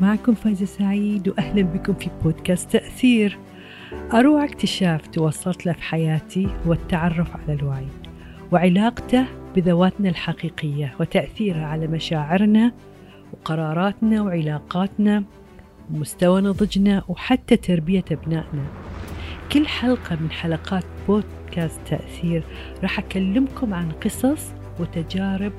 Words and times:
معكم 0.00 0.34
فايزة 0.34 0.66
سعيد 0.66 1.28
وأهلا 1.28 1.62
بكم 1.62 1.94
في 1.94 2.10
بودكاست 2.24 2.70
تأثير. 2.70 3.38
أروع 4.14 4.44
اكتشاف 4.44 5.06
توصلت 5.06 5.66
له 5.66 5.72
في 5.72 5.82
حياتي 5.82 6.48
هو 6.66 6.72
التعرف 6.72 7.36
على 7.36 7.58
الوعي 7.58 7.86
وعلاقته 8.52 9.24
بذواتنا 9.56 10.08
الحقيقية 10.08 10.94
وتأثيرها 11.00 11.66
على 11.66 11.86
مشاعرنا 11.86 12.72
وقراراتنا 13.32 14.22
وعلاقاتنا 14.22 15.24
ومستوى 15.90 16.40
نضجنا 16.40 17.02
وحتى 17.08 17.56
تربية 17.56 18.04
أبنائنا. 18.12 18.64
كل 19.52 19.66
حلقة 19.66 20.16
من 20.20 20.30
حلقات 20.30 20.84
بودكاست 21.08 21.80
تأثير 21.86 22.42
راح 22.82 22.98
أكلمكم 22.98 23.74
عن 23.74 23.90
قصص 23.90 24.52
وتجارب 24.80 25.52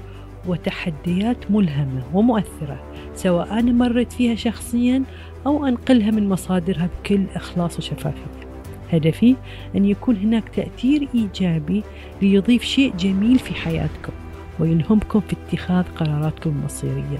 وتحديات 0.47 1.51
ملهمة 1.51 2.03
ومؤثرة 2.13 2.83
سواء 3.15 3.59
أنا 3.59 3.71
مريت 3.71 4.13
فيها 4.13 4.35
شخصيا 4.35 5.03
أو 5.45 5.65
أنقلها 5.67 6.11
من 6.11 6.29
مصادرها 6.29 6.89
بكل 6.99 7.25
إخلاص 7.35 7.77
وشفافية. 7.77 8.45
هدفي 8.93 9.35
أن 9.75 9.85
يكون 9.85 10.15
هناك 10.15 10.49
تأثير 10.49 11.07
إيجابي 11.15 11.83
ليضيف 12.21 12.63
شيء 12.63 12.93
جميل 12.95 13.39
في 13.39 13.53
حياتكم 13.53 14.13
ويلهمكم 14.59 15.19
في 15.19 15.35
اتخاذ 15.47 15.83
قراراتكم 15.95 16.49
المصيرية. 16.49 17.19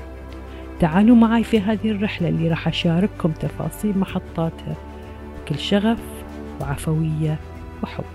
تعالوا 0.79 1.15
معي 1.15 1.43
في 1.43 1.59
هذه 1.59 1.91
الرحلة 1.91 2.29
اللي 2.29 2.47
راح 2.47 2.67
أشارككم 2.67 3.31
تفاصيل 3.31 3.97
محطاتها 3.97 4.75
بكل 5.45 5.59
شغف 5.59 5.99
وعفوية 6.61 7.39
وحب. 7.83 8.14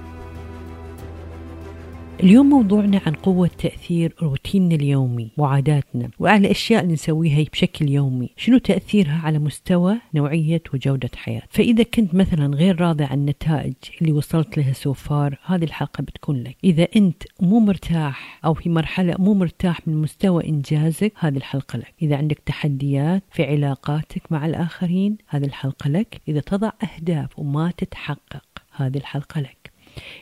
اليوم 2.22 2.48
موضوعنا 2.48 3.00
عن 3.06 3.12
قوة 3.12 3.50
تأثير 3.58 4.14
روتيننا 4.22 4.74
اليومي 4.74 5.30
وعاداتنا 5.36 6.10
وعلى 6.18 6.46
الأشياء 6.46 6.82
اللي 6.82 6.92
نسويها 6.92 7.44
بشكل 7.52 7.88
يومي. 7.88 8.30
شنو 8.36 8.58
تأثيرها 8.58 9.20
على 9.24 9.38
مستوى 9.38 9.96
نوعية 10.14 10.62
وجودة 10.74 11.10
حياة؟ 11.16 11.42
فإذا 11.50 11.82
كنت 11.82 12.14
مثلا 12.14 12.56
غير 12.56 12.80
راضي 12.80 13.04
عن 13.04 13.18
النتائج 13.18 13.74
اللي 14.00 14.12
وصلت 14.12 14.58
لها 14.58 14.72
سوفار 14.72 15.38
هذه 15.44 15.64
الحلقة 15.64 16.02
بتكون 16.02 16.42
لك. 16.42 16.56
إذا 16.64 16.88
أنت 16.96 17.22
مو 17.40 17.60
مرتاح 17.60 18.40
أو 18.44 18.54
في 18.54 18.68
مرحلة 18.68 19.14
مو 19.18 19.34
مرتاح 19.34 19.88
من 19.88 19.96
مستوى 19.96 20.48
إنجازك 20.48 21.12
هذه 21.18 21.36
الحلقة 21.36 21.76
لك. 21.76 21.94
إذا 22.02 22.16
عندك 22.16 22.38
تحديات 22.46 23.22
في 23.32 23.44
علاقاتك 23.44 24.22
مع 24.30 24.46
الآخرين 24.46 25.16
هذه 25.28 25.44
الحلقة 25.44 25.88
لك. 25.88 26.20
إذا 26.28 26.40
تضع 26.40 26.70
أهداف 26.82 27.38
وما 27.38 27.72
تتحقق 27.76 28.44
هذه 28.72 28.96
الحلقة 28.96 29.40
لك. 29.40 29.59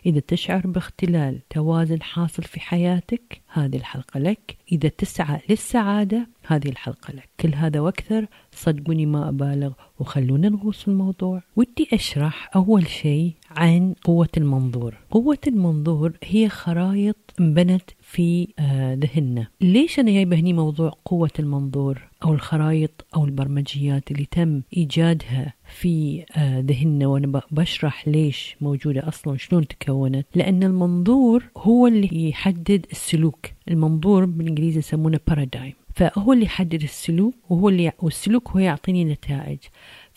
إذا 0.07 0.21
تشعر 0.21 0.67
باختلال 0.67 1.41
توازن 1.51 2.03
حاصل 2.03 2.43
في 2.43 2.61
حياتك 2.61 3.41
هذه 3.53 3.77
الحلقة 3.77 4.21
لك. 4.21 4.57
إذا 4.73 4.89
تسعى 4.89 5.41
للسعادة 5.49 6.29
هذه 6.47 6.69
الحلقة 6.69 7.13
لك. 7.15 7.29
كل 7.41 7.55
هذا 7.55 7.81
وأكثر 7.81 8.27
صدقوني 8.53 9.07
ما 9.07 9.29
أبالغ 9.29 9.73
وخلونا 9.99 10.49
نغوص 10.49 10.89
الموضوع. 10.89 11.43
ودي 11.57 11.89
أشرح 11.93 12.51
أول 12.57 12.89
شيء 12.89 13.33
عن 13.51 13.95
قوة 14.05 14.29
المنظور. 14.37 14.95
قوة 15.11 15.39
المنظور 15.47 16.13
هي 16.25 16.49
خرائط 16.49 17.17
انبنت 17.41 17.91
في 18.01 18.49
آه، 18.59 18.95
ذهننا. 18.95 19.47
ليش 19.61 19.99
أنا 19.99 20.11
جايبة 20.11 20.37
هني 20.37 20.53
موضوع 20.53 20.93
قوة 21.05 21.31
المنظور 21.39 22.09
أو 22.25 22.33
الخرائط 22.33 23.07
أو 23.17 23.25
البرمجيات 23.25 24.11
اللي 24.11 24.27
تم 24.31 24.63
إيجادها 24.77 25.55
في 25.69 26.25
آه، 26.37 26.61
ذهننا 26.61 27.07
وأنا 27.07 27.43
بشرح 27.51 28.09
ليش 28.09 28.57
موجودة 28.61 29.09
أصلا 29.09 29.37
شلون 29.37 29.69
تكونت. 29.69 30.27
لأن 30.35 30.63
المنظور 30.63 31.45
هو 31.57 31.87
اللي 31.87 32.29
يحدد 32.29 32.87
السلوك. 32.93 33.47
المنظور 33.69 34.25
بالإنجليزي 34.25 34.79
يسمونه 34.79 35.21
بارادايم 35.29 35.75
فهو 35.95 36.33
اللي 36.33 36.45
يحدد 36.45 36.83
السلوك 36.83 37.35
وهو 37.51 37.69
اللي 37.69 37.93
والسلوك 38.03 38.51
هو 38.51 38.59
يعطيني 38.59 39.05
نتائج. 39.05 39.59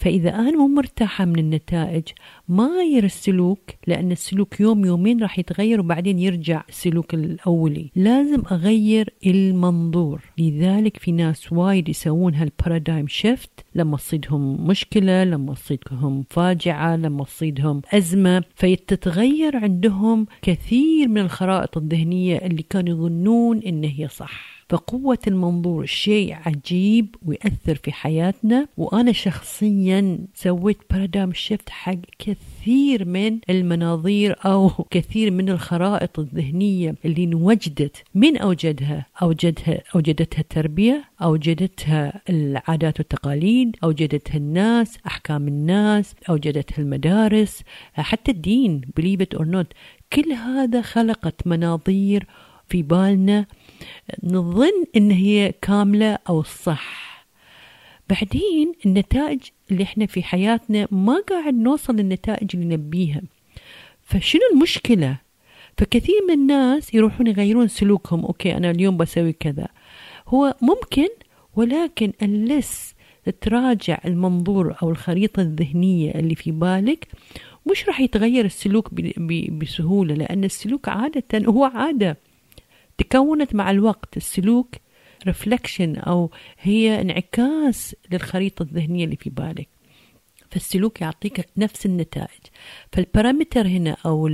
فإذا 0.01 0.29
أنا 0.29 0.51
مو 0.51 0.67
مرتاحة 0.67 1.25
من 1.25 1.39
النتائج 1.39 2.03
ما 2.47 2.63
أغير 2.63 3.03
السلوك 3.03 3.59
لأن 3.87 4.11
السلوك 4.11 4.59
يوم 4.59 4.85
يومين 4.85 5.21
راح 5.21 5.39
يتغير 5.39 5.79
وبعدين 5.79 6.19
يرجع 6.19 6.63
السلوك 6.69 7.13
الأولي. 7.13 7.91
لازم 7.95 8.43
أغير 8.51 9.13
المنظور. 9.25 10.21
لذلك 10.37 10.97
في 10.97 11.11
ناس 11.11 11.53
وايد 11.53 11.89
يسوون 11.89 12.35
هال 12.35 12.50
paradigm 12.50 13.07
shift 13.07 13.51
لما 13.75 13.97
تصيدهم 13.97 14.67
مشكلة 14.67 15.23
لما 15.23 15.53
تصيدهم 15.53 16.23
فاجعة 16.29 16.95
لما 16.95 17.23
تصيدهم 17.23 17.81
أزمة. 17.93 18.43
فيتتغير 18.55 19.57
عندهم 19.57 20.25
كثير 20.41 21.07
من 21.07 21.21
الخرائط 21.21 21.77
الذهنية 21.77 22.37
اللي 22.37 22.63
كانوا 22.69 22.89
يظنون 22.89 23.59
إن 23.59 23.83
هي 23.83 24.07
صح. 24.07 24.60
فقوة 24.71 25.17
المنظور. 25.27 25.85
شيء 25.85 26.37
عجيب 26.45 27.15
ويأثر 27.25 27.75
في 27.75 27.91
حياتنا. 27.91 28.67
وأنا 28.77 29.11
شخصيا 29.11 30.17
سويت 30.33 30.77
paradigm 30.91 31.33
shift 31.33 31.69
حق 31.69 31.95
كثير 32.19 33.05
من 33.05 33.39
المناظير 33.49 34.35
أو 34.45 34.69
كثير 34.69 35.31
من 35.31 35.49
الخرائط 35.49 36.19
الذهنية 36.19 36.95
اللي 37.05 37.23
انوجدت. 37.23 38.03
من 38.15 38.37
أوجدها؟ 38.37 39.05
أوجدها 39.21 39.81
أوجدتها 39.95 40.39
التربية 40.41 41.03
أوجدتها 41.21 42.21
العادات 42.29 42.99
والتقاليد 42.99 43.75
أوجدتها 43.83 44.37
الناس 44.37 44.97
أحكام 45.07 45.47
الناس 45.47 46.15
أوجدتها 46.29 46.77
المدارس 46.81 47.63
حتى 47.93 48.31
الدين 48.31 48.81
believe 48.99 49.21
it 49.21 49.39
or 49.39 49.45
not. 49.45 49.67
كل 50.13 50.31
هذا 50.31 50.81
خلقت 50.81 51.47
مناظير 51.47 52.27
في 52.71 52.83
بالنا 52.83 53.45
نظن 54.23 54.85
إن 54.95 55.11
هي 55.11 55.53
كاملة 55.61 56.17
أو 56.29 56.43
صح. 56.43 57.25
بعدين 58.09 58.73
النتائج 58.85 59.39
اللي 59.71 59.83
إحنا 59.83 60.05
في 60.05 60.23
حياتنا 60.23 60.87
ما 60.91 61.23
قاعد 61.29 61.53
نوصل 61.53 61.95
للنتائج 61.95 62.49
اللي 62.53 62.75
نبيها. 62.75 63.21
فشنو 64.03 64.41
المشكلة؟ 64.53 65.17
فكثير 65.77 66.15
من 66.27 66.33
الناس 66.33 66.93
يروحون 66.93 67.27
يغيرون 67.27 67.67
سلوكهم. 67.67 68.25
okay 68.25 68.57
أنا 68.57 68.71
اليوم 68.71 68.97
بسوي 68.97 69.33
كذا. 69.33 69.67
هو 70.27 70.55
ممكن 70.61 71.07
ولكن 71.55 72.13
unless 72.21 72.95
تراجع 73.41 73.97
المنظور 74.05 74.75
أو 74.83 74.89
الخريطة 74.89 75.41
الذهنية 75.41 76.11
اللي 76.11 76.35
في 76.35 76.51
بالك 76.51 77.07
مش 77.71 77.87
راح 77.87 77.99
يتغير 78.01 78.45
السلوك 78.45 78.89
بسهولة 79.51 80.15
لأن 80.15 80.43
السلوك 80.43 80.89
عادة 80.89 81.45
هو 81.45 81.63
عادة. 81.63 82.17
تكونت 83.03 83.55
مع 83.55 83.71
الوقت 83.71 84.17
السلوك 84.17 84.75
reflection 85.27 85.95
أو 85.95 86.31
هي 86.59 87.01
انعكاس 87.01 87.95
للخريطة 88.11 88.63
الذهنية 88.63 89.05
اللي 89.05 89.15
في 89.15 89.29
بالك. 89.29 89.67
فالسلوك 90.51 91.01
يعطيك 91.01 91.49
نفس 91.57 91.85
النتائج. 91.85 92.39
فالبارامتر 92.91 93.67
هنا 93.67 93.97
أو 94.05 94.27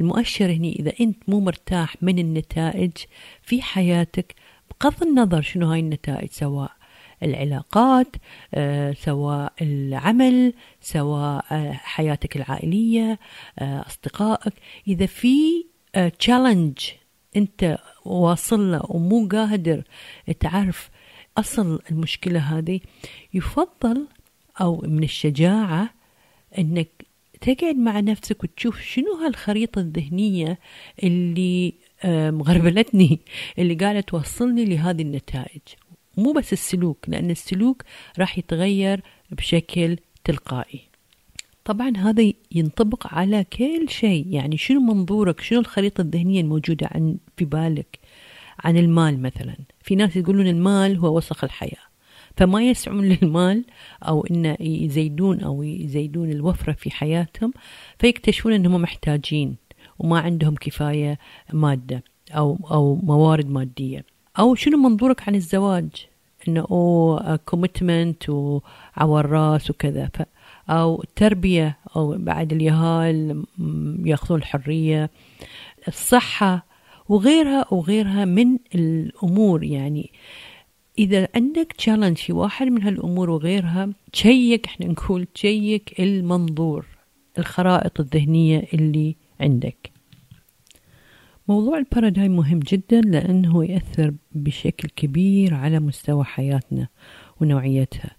المؤشر 0.00 0.52
هنا 0.52 0.68
إذا 0.68 0.92
أنت 1.00 1.16
مو 1.28 1.40
مرتاح 1.40 1.96
من 2.02 2.18
النتائج 2.18 2.92
في 3.42 3.62
حياتك 3.62 4.34
بغض 4.70 5.02
النظر 5.02 5.42
شنو 5.42 5.70
هاي 5.70 5.80
النتائج 5.80 6.30
سواء 6.30 6.70
العلاقات 7.22 8.16
آه، 8.54 8.92
سواء 8.92 9.52
العمل 9.62 10.54
سواء 10.80 11.44
آه، 11.52 11.72
حياتك 11.72 12.36
العائلية 12.36 13.18
آه، 13.58 13.86
أصدقائك. 13.86 14.52
إذا 14.88 15.06
في 15.06 15.66
تشالنج 16.18 16.78
أنت 17.36 17.78
واصل 18.04 18.72
له 18.72 18.82
ومو 18.88 19.28
قادر 19.32 19.82
تعرف 20.40 20.90
أصل 21.38 21.80
المشكلة 21.90 22.38
هذه 22.40 22.80
يفضل 23.34 24.06
أو 24.60 24.80
من 24.86 25.02
الشجاعة 25.02 25.90
أنك 26.58 26.88
تقعد 27.40 27.76
مع 27.76 28.00
نفسك 28.00 28.44
وتشوف 28.44 28.80
شنو 28.80 29.14
هالخريطة 29.24 29.78
الذهنية 29.78 30.58
اللي 31.02 31.74
مغربلتني 32.04 33.20
اللي 33.58 33.74
قاعدة 33.74 34.00
توصلني 34.00 34.64
لهذه 34.64 35.02
النتائج. 35.02 35.60
مو 36.16 36.32
بس 36.32 36.52
السلوك 36.52 37.08
لأن 37.08 37.30
السلوك 37.30 37.82
راح 38.18 38.38
يتغير 38.38 39.00
بشكل 39.30 39.96
تلقائي. 40.24 40.88
طبعا 41.68 41.92
هذا 41.96 42.32
ينطبق 42.52 43.14
على 43.14 43.44
كل 43.44 43.88
شيء. 43.88 44.26
يعني 44.30 44.56
شنو 44.56 44.80
منظورك؟ 44.80 45.40
شنو 45.40 45.60
الخريطة 45.60 46.00
الذهنية 46.00 46.40
الموجودة 46.40 46.88
عن 46.90 47.16
في 47.36 47.44
بالك؟ 47.44 47.98
عن 48.64 48.76
المال 48.76 49.22
مثلا. 49.22 49.56
في 49.82 49.94
ناس 49.94 50.16
يقولون 50.16 50.46
المال 50.46 50.98
هو 50.98 51.16
وسخ 51.16 51.44
الحياة. 51.44 51.82
فما 52.36 52.62
يسعون 52.62 53.08
للمال 53.12 53.64
أو 54.02 54.26
إن 54.30 54.56
يزيدون 54.60 55.40
أو 55.40 55.62
يزيدون 55.62 56.30
الوفرة 56.30 56.72
في 56.72 56.90
حياتهم 56.90 57.52
فيكتشفون 57.98 58.52
أنهم 58.52 58.82
محتاجين 58.82 59.56
وما 59.98 60.20
عندهم 60.20 60.54
كفاية 60.54 61.18
مادة 61.52 62.02
أو 62.30 62.58
أو 62.70 62.94
موارد 63.02 63.50
مادية. 63.50 64.04
أو 64.38 64.54
شنو 64.54 64.76
منظورك 64.76 65.28
عن 65.28 65.34
الزواج؟ 65.34 66.06
إنه 66.48 66.66
commitment 67.44 68.28
وعور 68.28 69.26
راس 69.26 69.70
وكذا. 69.70 70.10
أو 70.70 71.02
التربية 71.02 71.78
أو 71.96 72.16
بعد 72.18 72.52
اليهال 72.52 73.44
يأخذون 74.04 74.38
الحرية 74.38 75.10
الصحة 75.88 76.66
وغيرها 77.08 77.64
وغيرها 77.70 78.24
من 78.24 78.58
الأمور. 78.74 79.64
يعني 79.64 80.10
إذا 80.98 81.28
عندك 81.34 81.72
challenge 81.78 82.16
في 82.16 82.32
واحد 82.32 82.66
من 82.66 82.82
هالأمور 82.82 83.30
وغيرها 83.30 83.88
check 84.12 84.66
إحنا 84.66 84.86
نقول 84.86 85.26
check 85.34 86.00
المنظور 86.00 86.86
الخرائط 87.38 88.00
الذهنية 88.00 88.68
اللي 88.74 89.16
عندك. 89.40 89.90
موضوع 91.48 91.78
ال 91.78 91.84
paradigm 91.84 92.36
مهم 92.36 92.58
جدا 92.58 93.00
لأنه 93.00 93.64
يأثر 93.64 94.14
بشكل 94.32 94.88
كبير 94.88 95.54
على 95.54 95.80
مستوى 95.80 96.24
حياتنا 96.24 96.88
ونوعيتها. 97.40 98.10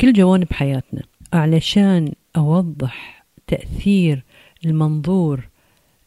كل 0.00 0.12
جوانب 0.12 0.52
حياتنا. 0.52 1.02
علشان 1.32 2.12
أوضح 2.36 3.24
تأثير 3.46 4.24
المنظور 4.64 5.48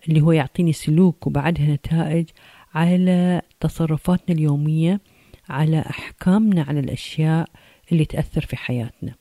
اللي 0.09 0.21
هو 0.21 0.31
يعطيني 0.31 0.73
سلوك 0.73 1.27
وبعدها 1.27 1.65
نتائج 1.65 2.29
على 2.73 3.41
تصرفاتنا 3.59 4.35
اليومية 4.35 5.01
على 5.49 5.79
أحكامنا 5.79 6.63
على 6.63 6.79
الأشياء 6.79 7.49
اللي 7.91 8.05
تأثر 8.05 8.41
في 8.41 8.55
حياتنا. 8.55 9.15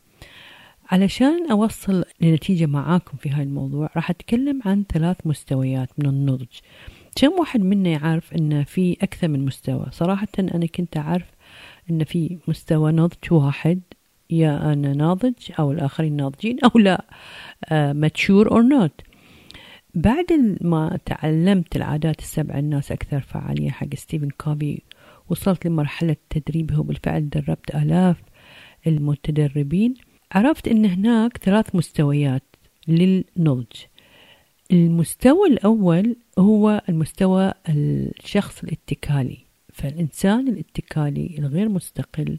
علشان 0.90 1.50
أوصل 1.50 2.04
لنتيجة 2.20 2.66
معاكم 2.66 3.16
في 3.16 3.30
هذا 3.30 3.42
الموضوع 3.42 3.90
راح 3.96 4.10
أتكلم 4.10 4.60
عن 4.64 4.84
ثلاث 4.92 5.16
مستويات 5.24 5.88
من 5.98 6.06
النضج. 6.06 6.58
كم 7.16 7.32
واحد 7.32 7.60
منا 7.60 7.90
يعرف 7.90 8.32
أن 8.32 8.64
في 8.64 8.96
أكثر 9.02 9.28
من 9.28 9.44
مستوى؟ 9.44 9.86
صراحة 9.90 10.28
أنا 10.38 10.66
كنت 10.66 10.96
أعرف 10.96 11.26
أن 11.90 12.04
في 12.04 12.38
مستوى 12.48 12.92
نضج 12.92 13.32
واحد 13.32 13.80
يا 14.38 14.72
أنا 14.72 14.92
ناضج 14.92 15.34
أو 15.58 15.72
الآخرين 15.72 16.16
ناضجين 16.16 16.56
أو 16.64 16.78
لا 16.78 17.04
mature 17.72 18.50
or 18.50 18.62
not 18.62 19.00
بعد 19.94 20.56
ما 20.60 20.98
تعلمت 21.06 21.76
العادات 21.76 22.18
السبع 22.18 22.58
الناس 22.58 22.92
أكثر 22.92 23.20
فعالية 23.20 23.70
حق 23.70 23.94
ستيفن 23.94 24.28
كوفي 24.38 24.82
وصلت 25.30 25.66
لمرحلة 25.66 26.16
تدريبه 26.30 26.82
بالفعل 26.82 27.28
دربت 27.28 27.74
آلاف 27.74 28.16
المتدربين. 28.86 29.94
عرفت 30.32 30.68
أن 30.68 30.84
هناك 30.84 31.36
ثلاث 31.38 31.74
مستويات 31.74 32.42
للنضج. 32.88 33.76
المستوى 34.72 35.48
الأول 35.48 36.16
هو 36.38 36.82
المستوى 36.88 37.52
الشخص 37.68 38.64
الاتكالي. 38.64 39.43
فالإنسان 39.74 40.48
الاتكالي 40.48 41.34
الغير 41.38 41.68
مستقل 41.68 42.38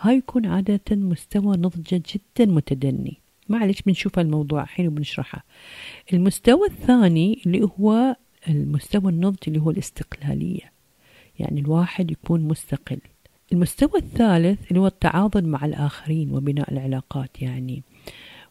هاي 0.00 0.16
يكون 0.16 0.46
عادة 0.46 0.80
مستوى 0.90 1.56
نضجه 1.56 2.02
جدا 2.14 2.52
متدني. 2.52 3.20
معلش 3.48 3.82
بنشوف 3.82 4.18
الموضوع 4.18 4.62
الحين 4.62 4.86
وبنشرحه. 4.86 5.44
المستوى 6.12 6.66
الثاني 6.66 7.42
اللي 7.46 7.62
هو 7.62 8.16
المستوى 8.48 9.12
النضج 9.12 9.38
اللي 9.48 9.60
هو 9.60 9.70
الاستقلالية. 9.70 10.72
يعني 11.38 11.60
الواحد 11.60 12.10
يكون 12.10 12.40
مستقل. 12.40 12.98
المستوى 13.52 14.00
الثالث 14.00 14.68
اللي 14.68 14.80
هو 14.80 14.86
التعاضد 14.86 15.44
مع 15.44 15.64
الآخرين 15.64 16.30
وبناء 16.30 16.72
العلاقات. 16.72 17.42
يعني 17.42 17.82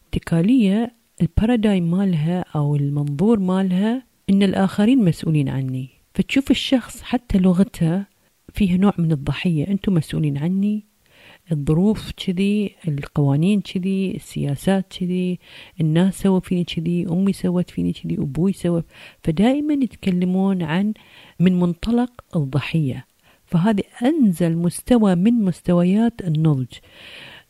اتكالية 0.08 0.94
البارادايم 1.22 1.90
مالها 1.90 2.44
أو 2.54 2.76
المنظور 2.76 3.38
مالها 3.38 4.02
إن 4.30 4.42
الآخرين 4.42 5.04
مسؤولين 5.04 5.48
عني. 5.48 5.88
فتشوف 6.14 6.50
الشخص 6.50 7.02
حتى 7.02 7.38
لغته 7.38 8.13
فيها 8.54 8.76
نوع 8.76 8.92
من 8.98 9.12
الضحية. 9.12 9.68
أنتم 9.68 9.94
مسؤولين 9.94 10.38
عني 10.38 10.84
الظروف 11.52 12.12
كذي 12.12 12.74
القوانين 12.88 13.60
كذي 13.60 14.16
السياسات 14.16 14.96
كذي 14.98 15.38
الناس 15.80 16.22
سووا 16.22 16.40
فيني 16.40 16.64
كذي 16.64 17.06
أمي 17.10 17.32
سوت 17.32 17.70
فيني 17.70 17.92
كذي 17.92 18.14
أبوي 18.14 18.52
سوى. 18.52 18.82
فدائما 19.22 19.74
يتكلمون 19.74 20.62
عن 20.62 20.94
من 21.40 21.60
منطلق 21.60 22.10
الضحية. 22.36 23.06
فهذه 23.46 23.82
أنزل 24.02 24.56
مستوى 24.56 25.14
من 25.14 25.32
مستويات 25.32 26.20
النضج. 26.20 26.72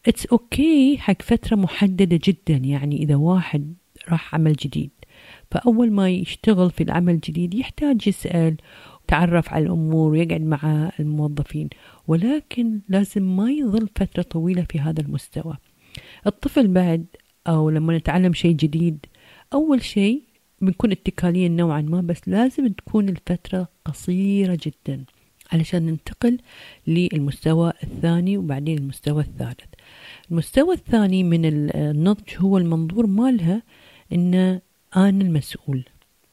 it's 0.07 0.97
okay 0.97 1.01
حق 1.01 1.23
فترة 1.23 1.57
محددة 1.57 2.21
جدا 2.25 2.57
يعني 2.57 2.97
إذا 3.03 3.17
واحد 3.17 3.75
راح 4.09 4.35
عمل 4.35 4.53
جديد. 4.53 4.91
فأول 5.51 5.93
ما 5.93 6.11
يشتغل 6.11 6.71
في 6.71 6.83
العمل 6.83 7.15
الجديد 7.15 7.55
يحتاج 7.55 8.09
يسأل 8.09 8.57
تعرف 9.07 9.53
على 9.53 9.65
الأمور 9.65 10.11
ويقعد 10.11 10.41
مع 10.41 10.91
الموظفين. 11.01 11.69
ولكن 12.09 12.81
لازم 12.89 13.37
ما 13.37 13.51
يظل 13.51 13.89
فترة 13.97 14.23
طويلة 14.23 14.67
في 14.71 14.81
هذا 14.81 15.01
المستوى. 15.01 15.57
الطفل 16.27 16.69
بعد 16.69 17.05
أو 17.47 17.71
لما 17.71 17.97
نتعلم 17.97 18.33
شيء 18.33 18.57
جديد 18.57 19.07
أول 19.53 19.83
شيء 19.83 20.23
بنكون 20.61 20.93
اتكاليا 20.93 21.49
نوعا 21.49 21.81
ما 21.81 22.01
بس 22.01 22.21
لازم 22.27 22.69
تكون 22.69 23.09
الفترة 23.09 23.69
قصيرة 23.85 24.59
جدا 24.67 25.05
علشان 25.53 25.87
ننتقل 25.87 26.39
للمستوى 26.87 27.73
الثاني 27.83 28.39
وبعدين 28.39 28.79
المستوى 28.79 29.23
الثالث. 29.23 29.75
المستوى 30.31 30.75
الثاني 30.75 31.25
من 31.25 31.45
النضج 31.45 32.37
هو 32.37 32.59
المنظور 32.59 33.07
مالها 33.07 33.63
إن 34.13 34.35
أنا 34.97 35.25
المسؤول. 35.25 35.85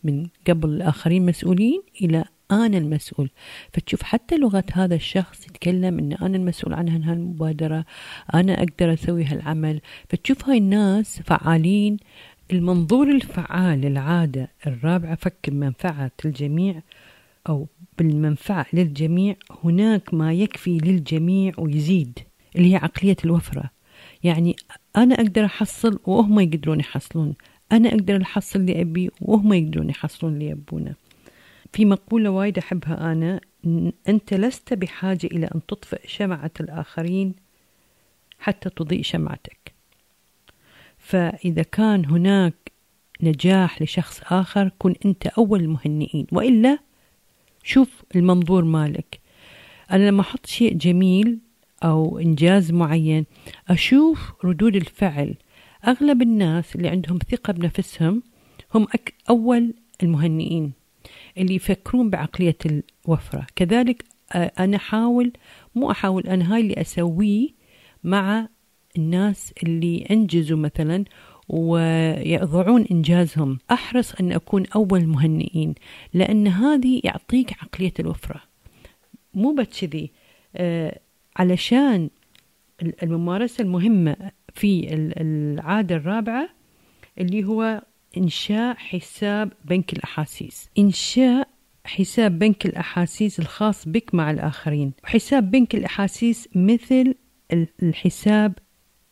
من 0.04 0.28
قبل 0.48 0.70
الآخرين 0.70 1.26
مسؤولين 1.26 1.82
إلى 2.02 2.26
أنا 2.52 2.78
المسؤول. 2.78 3.30
فتشوف 3.74 4.04
حتى 4.04 4.38
لغة 4.38 4.64
هذا 4.74 4.96
الشخص 4.96 5.48
يتكلم 5.48 6.00
أن 6.00 6.14
أنا 6.14 6.38
المسؤول 6.38 6.74
عن 6.74 6.88
هالمبادرة 6.88 7.86
أنا 8.34 8.54
أقدر 8.54 8.94
أسوي 8.94 9.24
هالعمل. 9.24 9.82
فتشوف 10.10 10.50
هاي 10.50 10.58
الناس 10.58 11.22
فعالين. 11.22 11.98
المنظور 12.52 13.12
الفعال 13.12 13.82
للعادة 13.82 14.50
الرابعة 14.68 15.16
فك 15.16 15.50
منفعة 15.52 16.12
الجميع 16.26 16.82
أو 17.50 17.68
بالمنفعة 17.98 18.66
للجميع. 18.74 19.36
هناك 19.64 20.14
ما 20.14 20.34
يكفي 20.34 20.78
للجميع 20.78 21.54
ويزيد 21.58 22.20
اللي 22.56 22.72
هي 22.72 22.76
عقلية 22.76 23.18
الوفرة. 23.26 23.70
يعني 24.24 24.56
أنا 24.98 25.16
أقدر 25.16 25.46
أحصل 25.46 26.00
وهم 26.06 26.40
يقدرون 26.40 26.80
يحصلون. 26.80 27.36
أنا 27.72 27.90
أقدر 27.90 28.22
أحصل 28.22 28.60
اللي 28.60 28.82
أبي 28.82 29.12
وهم 29.22 29.54
يقدرون 29.54 29.90
يحصلون 29.90 30.34
اللي 30.34 30.50
يبونه 30.50 30.96
في 31.74 31.86
مقولة 31.86 32.30
وايد 32.30 32.58
أحبها 32.58 33.12
أنا 33.12 33.42
أنت 34.10 34.34
لست 34.34 34.74
بحاجة 34.74 35.28
إلى 35.28 35.46
أن 35.46 35.62
تطفئ 35.68 36.08
شمعة 36.08 36.52
الآخرين 36.60 37.34
حتى 38.40 38.70
تضيء 38.70 39.04
شمعتك. 39.04 39.74
فإذا 40.98 41.64
كان 41.64 42.06
هناك 42.06 42.72
نجاح 43.22 43.82
لشخص 43.82 44.22
آخر 44.26 44.72
كن 44.80 44.96
أنت 45.06 45.28
أول 45.28 45.62
المهنئين. 45.62 46.28
وإلا 46.32 46.80
شوف 47.64 48.04
المنظور 48.16 48.64
مالك. 48.64 49.20
أنا 49.92 50.10
لما 50.10 50.22
أحط 50.22 50.46
شيء 50.46 50.74
جميل 50.74 51.40
أو 51.84 52.20
إنجاز 52.20 52.72
معين 52.72 53.26
أشوف 53.70 54.34
ردود 54.46 54.76
الفعل. 54.76 55.36
أغلب 55.88 56.22
الناس 56.22 56.76
اللي 56.76 56.88
عندهم 56.88 57.20
ثقة 57.32 57.54
بنفسهم 57.54 58.24
هم 58.76 58.84
أك 58.84 59.14
أول 59.30 59.74
المهنئين. 60.04 60.81
اللي 61.38 61.56
يفكرون 61.56 62.10
بعقلية 62.10 62.58
الوفرة. 62.66 63.48
كذلك 63.56 64.06
أنا 64.36 64.78
أحاول 64.78 65.32
مو 65.76 65.92
أحاول 65.92 66.28
أنا 66.28 66.54
هاي 66.54 66.62
اللي 66.62 66.82
أسويه 66.82 67.50
مع 68.04 68.48
الناس 68.98 69.54
اللي 69.64 70.06
أنجزوا 70.12 70.58
مثلا 70.58 71.06
ويضعون 71.50 72.86
إنجازهم. 72.92 73.58
أحرص 73.72 74.14
أن 74.16 74.32
أكون 74.32 74.66
أول 74.76 75.06
مهنئين 75.08 75.76
لأن 76.14 76.48
هذه 76.48 77.02
يعطيك 77.04 77.54
عقلية 77.64 77.94
الوفرة. 78.00 78.42
مو 79.34 79.54
بس 79.54 79.80
كذي 79.82 80.12
آه 80.56 81.00
علشان 81.38 82.10
الممارسة 83.04 83.62
المهمة 83.62 84.16
في 84.54 84.88
العادة 84.94 85.96
الرابعة 85.96 86.50
اللي 87.18 87.44
هو 87.44 87.82
إنشاء 88.18 88.76
حساب 88.76 89.54
بنك 89.66 89.94
الأحاسيس. 89.94 90.70
إنشاء 90.80 91.48
حساب 91.86 92.40
بنك 92.40 92.66
الأحاسيس 92.66 93.40
الخاص 93.40 93.88
بك 93.88 94.16
مع 94.16 94.32
الآخرين. 94.32 94.92
حساب 95.04 95.52
بنك 95.52 95.76
الأحاسيس 95.76 96.50
مثل 96.56 97.16
الحساب 97.84 98.54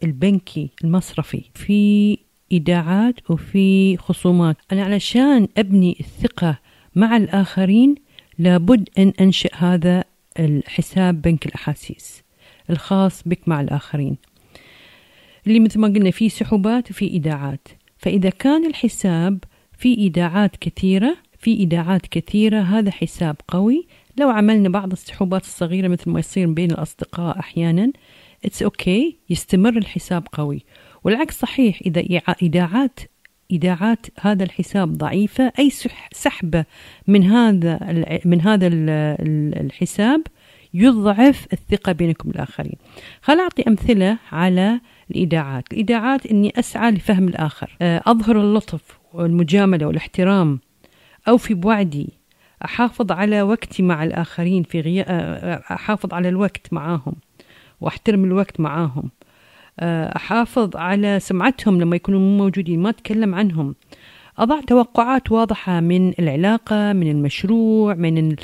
البنكي 0.03 0.69
المصرفي. 0.83 1.43
في 1.55 2.17
إيداعات 2.51 3.31
وفي 3.31 3.97
خصومات. 3.97 4.57
أنا 4.71 4.83
علشان 4.83 5.47
أبني 5.57 5.97
الثقة 5.99 6.59
مع 6.95 7.17
الآخرين 7.17 7.95
لابد 8.39 8.89
أن 8.97 9.13
أنشئ 9.21 9.55
هذا 9.55 10.03
الحساب 10.39 11.21
بنك 11.21 11.45
الأحاسيس 11.45 12.23
الخاص 12.69 13.27
بك 13.27 13.47
مع 13.47 13.61
الآخرين. 13.61 14.17
اللي 15.47 15.59
مثل 15.59 15.79
ما 15.79 15.87
قلنا 15.87 16.11
فيه 16.11 16.29
سحوبات 16.29 16.91
وفي 16.91 17.07
إيداعات. 17.07 17.67
فإذا 17.99 18.29
كان 18.29 18.65
الحساب 18.65 19.43
في 19.77 19.97
إيداعات 19.97 20.55
كثيرة 20.55 21.17
في 21.39 21.51
إيداعات 21.51 22.01
كثيرة 22.07 22.61
هذا 22.61 22.91
حساب 22.91 23.35
قوي 23.47 23.87
لو 24.17 24.29
عملنا 24.29 24.69
بعض 24.69 24.91
السحوبات 24.91 25.43
الصغيرة 25.43 25.87
مثل 25.87 26.09
ما 26.09 26.19
يصير 26.19 26.47
بين 26.47 26.71
الأصدقاء 26.71 27.39
أحيانا 27.39 27.91
it's 28.45 29.11
okay. 29.11 29.31
يستمر 29.31 29.77
الحساب 29.77 30.27
قوي 30.31 30.63
والعكس 31.03 31.39
صحيح 31.39 31.79
إذا 31.85 32.03
إيداعات 32.41 32.99
إيداعات 33.51 34.05
هذا 34.19 34.43
الحساب 34.43 34.97
ضعيفة 34.97 35.51
أي 35.59 35.71
سحبة 36.11 36.65
من 37.07 37.23
هذا 37.23 37.79
من 38.25 38.41
هذا 38.41 38.69
الحساب 39.61 40.21
يضعف 40.73 41.47
الثقة 41.53 41.91
بينكم 41.91 42.29
الآخرين 42.29 42.75
خل 43.21 43.39
أعطي 43.39 43.63
أمثلة 43.67 44.17
على 44.31 44.79
الإيداعات. 45.11 45.63
الإيداعات 45.71 46.25
أني 46.25 46.53
أسعى 46.59 46.91
لفهم 46.91 47.27
الآخر. 47.27 47.77
آه، 47.81 48.01
أظهر 48.05 48.41
اللطف 48.41 48.99
والمجاملة 49.13 49.85
والاحترام. 49.85 50.59
أو 51.27 51.37
في 51.37 51.53
بوعدي 51.53 52.09
أحافظ 52.65 53.11
على 53.11 53.41
وقتي 53.41 53.83
مع 53.83 54.03
الآخرين 54.03 54.63
في 54.63 54.81
غياب 54.81 55.09
أحافظ 55.71 56.13
على 56.13 56.29
الوقت 56.29 56.73
معاهم. 56.73 57.15
وأحترم 57.81 58.23
الوقت 58.23 58.59
معاهم. 58.59 59.09
أحافظ 60.15 60.75
على 60.75 61.19
سمعتهم 61.19 61.81
لما 61.81 61.95
يكونوا 61.95 62.19
مو 62.19 62.37
موجودين 62.37 62.79
ما 62.79 62.89
أتكلم 62.89 63.35
عنهم. 63.35 63.75
أضع 64.39 64.61
توقعات 64.61 65.31
واضحة 65.31 65.79
من 65.79 66.13
العلاقة 66.19 66.93
من 66.93 67.11
المشروع 67.11 67.93
من 67.93 68.35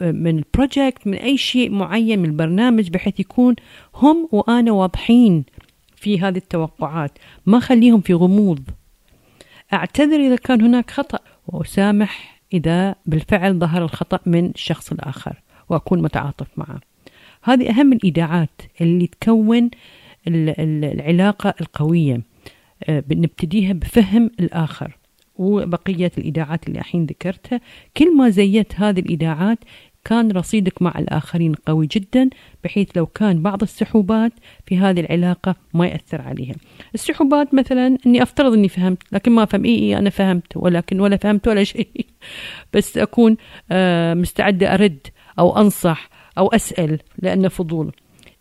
من 0.00 0.38
البروجكت 0.38 1.06
من 1.06 1.14
أي 1.14 1.36
شيء 1.36 1.70
معين 1.70 2.18
من 2.18 2.24
البرنامج 2.24 2.90
بحيث 2.90 3.20
يكون 3.20 3.56
هم 3.94 4.28
وأنا 4.32 4.72
واضحين 4.72 5.44
في 5.96 6.20
هذه 6.20 6.36
التوقعات. 6.36 7.18
ما 7.46 7.60
خليهم 7.60 8.00
في 8.00 8.14
غموض. 8.14 8.60
أعتذر 9.72 10.16
إذا 10.16 10.36
كان 10.36 10.62
هناك 10.62 10.90
خطأ 10.90 11.18
وأسامح 11.46 12.40
إذا 12.52 12.94
بالفعل 13.06 13.58
ظهر 13.58 13.84
الخطأ 13.84 14.20
من 14.26 14.46
الشخص 14.46 14.92
الآخر 14.92 15.42
وأكون 15.68 16.02
متعاطف 16.02 16.46
معه. 16.56 16.80
هذه 17.42 17.70
أهم 17.70 17.92
الإيداعات 17.92 18.62
اللي 18.80 19.06
تكون 19.06 19.70
العلاقة 20.28 21.54
القوية. 21.60 22.14
آه، 22.14 22.22
نبتديها 23.10 23.72
بفهم 23.72 24.30
الآخر 24.40 24.98
وبقية 25.36 26.12
الإيداعات 26.18 26.68
اللي 26.68 26.78
الحين 26.78 27.06
ذكرتها. 27.06 27.60
كل 27.96 28.16
ما 28.16 28.30
زيت 28.30 28.80
هذه 28.80 29.00
الإيداعات 29.00 29.58
كان 30.04 30.32
رصيدك 30.32 30.82
مع 30.82 30.94
الآخرين 30.98 31.54
قوي 31.54 31.86
جدا 31.86 32.30
بحيث 32.64 32.88
لو 32.96 33.06
كان 33.06 33.42
بعض 33.42 33.62
السحوبات 33.62 34.32
في 34.66 34.78
هذه 34.78 35.00
العلاقة 35.00 35.54
ما 35.74 35.86
يأثر 35.86 36.20
عليها. 36.20 36.54
السحوبات 36.94 37.54
مثلا 37.54 37.98
أني 38.06 38.22
أفترض 38.22 38.52
أني 38.52 38.68
فهمت 38.68 39.02
لكن 39.12 39.32
ما 39.32 39.44
فهم. 39.44 39.64
إيه, 39.64 39.78
إيه 39.78 39.98
أنا 39.98 40.10
فهمت 40.10 40.56
ولكن 40.56 41.00
ولا 41.00 41.16
فهمت 41.16 41.48
ولا 41.48 41.64
شيء. 41.64 41.88
بس 42.74 42.98
أكون 42.98 43.36
آه، 43.70 44.14
مستعدة 44.14 44.74
أرد 44.74 45.06
أو 45.38 45.56
أنصح 45.56 46.08
أو 46.38 46.48
أسأل 46.48 46.98
لأنه 47.18 47.48
فضول. 47.48 47.92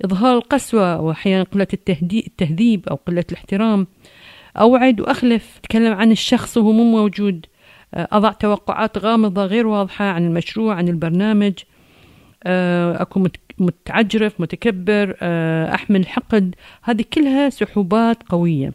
إظهار 0.05 0.37
القسوة 0.37 1.01
وأحيانا 1.01 1.43
قلة 1.43 1.67
التهذيب 1.73 2.87
أو 2.89 2.95
قلة 2.95 3.25
الاحترام 3.31 3.87
أوعد 4.59 5.01
وأخلف. 5.01 5.57
أتكلم 5.57 5.93
عن 5.93 6.11
الشخص 6.11 6.57
وهو 6.57 6.71
مو 6.71 6.83
موجود. 6.83 7.45
آه، 7.93 8.07
أضع 8.11 8.31
توقعات 8.31 8.97
غامضة 8.97 9.45
غير 9.45 9.67
واضحة 9.67 10.05
عن 10.05 10.25
المشروع 10.25 10.75
عن 10.75 10.87
البرنامج. 10.87 11.53
آه، 12.43 13.01
أكون 13.01 13.29
متعجرف 13.57 14.41
متكبر 14.41 15.17
آه، 15.21 15.73
أحمل 15.75 16.07
حقد. 16.07 16.55
هذه 16.83 17.05
كلها 17.13 17.49
سحوبات 17.49 18.23
قوية. 18.29 18.73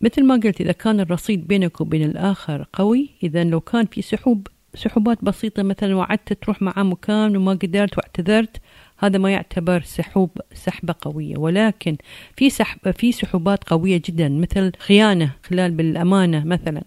مثل 0.00 0.24
ما 0.24 0.34
قلت 0.34 0.60
إذا 0.60 0.72
كان 0.72 1.00
الرصيد 1.00 1.46
بينك 1.46 1.80
وبين 1.80 2.02
الآخر 2.02 2.66
قوي 2.72 3.10
إذا 3.22 3.44
لو 3.44 3.60
كان 3.60 3.86
في 3.86 4.02
سحوب 4.02 4.46
سحوبات 4.74 5.24
بسيطة 5.24 5.62
مثلا 5.62 5.94
وعدت 5.94 6.32
تروح 6.32 6.62
مع 6.62 6.82
مكان 6.82 7.36
وما 7.36 7.52
قدرت 7.52 7.98
واعتذرت 7.98 8.60
هذا 9.02 9.18
ما 9.18 9.30
يعتبر 9.30 9.82
سحوب 9.82 10.30
سحبة 10.54 10.94
قوية. 11.00 11.38
ولكن 11.38 11.96
في 12.36 12.50
سحب 12.50 12.90
في 12.90 13.12
سحوبات 13.12 13.64
قوية 13.64 14.02
جدا 14.04 14.28
مثل 14.28 14.72
خيانة 14.78 15.30
خلال 15.42 15.70
بالأمانة 15.70 16.44
مثلا 16.44 16.82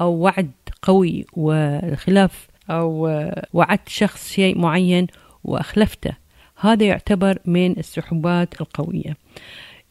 أو 0.00 0.12
وعد 0.12 0.50
قوي 0.82 1.26
والخلاف 1.32 2.48
أو 2.70 3.08
وعدت 3.52 3.88
شخص 3.88 4.32
شيء 4.32 4.58
معين 4.58 5.06
وأخلفته. 5.44 6.12
هذا 6.60 6.84
يعتبر 6.84 7.38
من 7.44 7.78
السحوبات 7.78 8.60
القوية. 8.60 9.16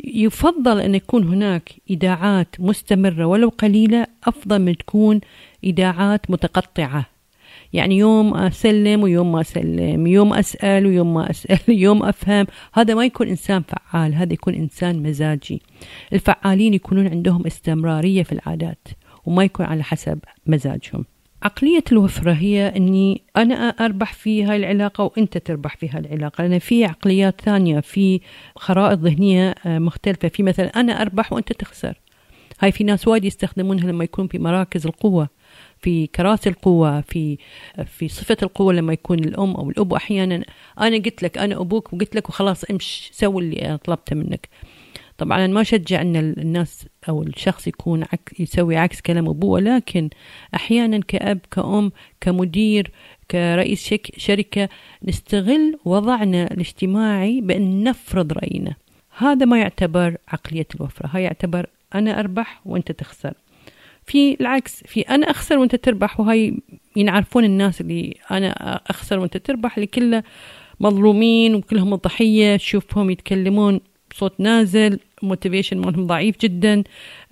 يفضل 0.03 0.79
أن 0.79 0.95
يكون 0.95 1.27
هناك 1.27 1.71
إيداعات 1.89 2.55
مستمرة 2.59 3.25
ولو 3.25 3.49
قليلة 3.49 4.07
أفضل 4.23 4.59
من 4.59 4.77
تكون 4.77 5.21
إيداعات 5.63 6.31
متقطعة. 6.31 7.05
يعني 7.73 7.97
يوم 7.97 8.33
أسلم 8.33 9.03
ويوم 9.03 9.31
ما 9.31 9.41
أسلم 9.41 10.07
يوم 10.07 10.33
أسأل 10.33 10.85
ويوم 10.85 11.13
ما 11.13 11.29
أسأل 11.29 11.59
يوم 11.85 12.03
أفهم. 12.03 12.47
هذا 12.73 12.93
ما 12.93 13.05
يكون 13.05 13.27
إنسان 13.27 13.63
فعال 13.63 14.15
هذا 14.15 14.33
يكون 14.33 14.53
إنسان 14.53 15.03
مزاجي. 15.03 15.61
الفعالين 16.13 16.73
يكونون 16.73 17.07
عندهم 17.07 17.45
استمرارية 17.45 18.23
في 18.23 18.31
العادات 18.31 18.87
وما 19.25 19.43
يكون 19.43 19.65
على 19.65 19.83
حسب 19.83 20.19
مزاجهم. 20.47 21.05
عقلية 21.43 21.83
الوفرة 21.91 22.31
هي 22.31 22.67
أني 22.67 23.21
أنا 23.37 23.53
أربح 23.69 24.13
في 24.13 24.43
هاي 24.43 24.57
العلاقة 24.57 25.03
وأنت 25.03 25.37
تربح 25.37 25.77
في 25.77 25.89
هاي 25.89 25.99
العلاقة. 25.99 26.47
لأن 26.47 26.59
في 26.59 26.85
عقليات 26.85 27.41
ثانية 27.41 27.79
في 27.79 28.21
خرائط 28.55 28.99
ذهنية 28.99 29.55
آه، 29.65 29.79
مختلفة. 29.79 30.27
في 30.27 30.43
مثلا 30.43 30.67
أنا 30.67 31.01
أربح 31.01 31.33
وأنت 31.33 31.53
تخسر. 31.53 31.99
هاي 32.59 32.71
في 32.71 32.83
ناس 32.83 33.07
وايد 33.07 33.25
يستخدمونها 33.25 33.91
لما 33.91 34.03
يكون 34.03 34.27
في 34.27 34.39
مراكز 34.39 34.87
القوة. 34.87 35.29
في 35.81 36.07
كراسي 36.07 36.49
القوة 36.49 37.01
في 37.01 37.37
في 37.85 38.07
صفة 38.07 38.37
القوة 38.43 38.73
لما 38.73 38.93
يكون 38.93 39.19
الأم 39.19 39.55
أو 39.55 39.69
الأب. 39.69 39.93
أحيانا 39.93 40.43
أنا 40.79 40.97
قلت 40.97 41.23
لك 41.23 41.37
أنا 41.37 41.61
أبوك 41.61 41.93
وقلت 41.93 42.15
لك 42.15 42.29
وخلاص 42.29 42.63
امش 42.63 43.09
سوي 43.13 43.43
اللي 43.43 43.77
طلبته 43.83 44.15
منك. 44.15 44.49
طبعا 45.17 45.47
ما 45.47 45.61
أشجع 45.61 46.01
أن 46.01 46.15
الناس 46.15 46.85
أو 47.09 47.23
الشخص 47.23 47.67
يكون 47.67 48.03
عك 48.03 48.39
يسوي 48.39 48.77
عكس 48.77 49.01
كلام 49.01 49.29
أبوه. 49.29 49.51
ولكن 49.51 50.09
أحيانا 50.55 50.99
كأب 51.07 51.39
كأم 51.51 51.91
كمدير 52.21 52.91
كرئيس 53.31 53.83
شك 53.87 54.11
شركة 54.17 54.69
نستغل 55.03 55.79
وضعنا 55.85 56.43
الاجتماعي 56.51 57.41
بأن 57.41 57.83
نفرض 57.83 58.33
رأينا. 58.33 58.75
هذا 59.17 59.45
ما 59.45 59.59
يعتبر 59.59 60.17
عقلية 60.27 60.67
الوفرة. 60.75 61.09
هاي 61.13 61.23
يعتبر 61.23 61.67
أنا 61.95 62.19
أربح 62.19 62.61
وأنت 62.65 62.91
تخسر. 62.91 63.33
في 64.11 64.37
العكس 64.41 64.83
في 64.85 65.01
أنا 65.01 65.29
أخسر 65.29 65.57
وأنت 65.57 65.75
تربح 65.75 66.19
وهاي 66.19 66.57
ينعرفون 66.95 67.45
الناس 67.45 67.81
اللي 67.81 68.17
أنا 68.31 68.51
أخسر 68.89 69.19
وأنت 69.19 69.37
تربح 69.37 69.77
اللي 69.77 69.87
كله 69.87 70.23
مظلومين 70.79 71.55
وكلهم 71.55 71.93
الضحية 71.93 72.55
تشوفهم 72.55 73.09
يتكلمون 73.09 73.79
بصوت 74.11 74.39
نازل 74.39 74.99
موتيفيشن 75.23 75.77
مالهم 75.77 76.07
ضعيف 76.07 76.35
جدا 76.41 76.83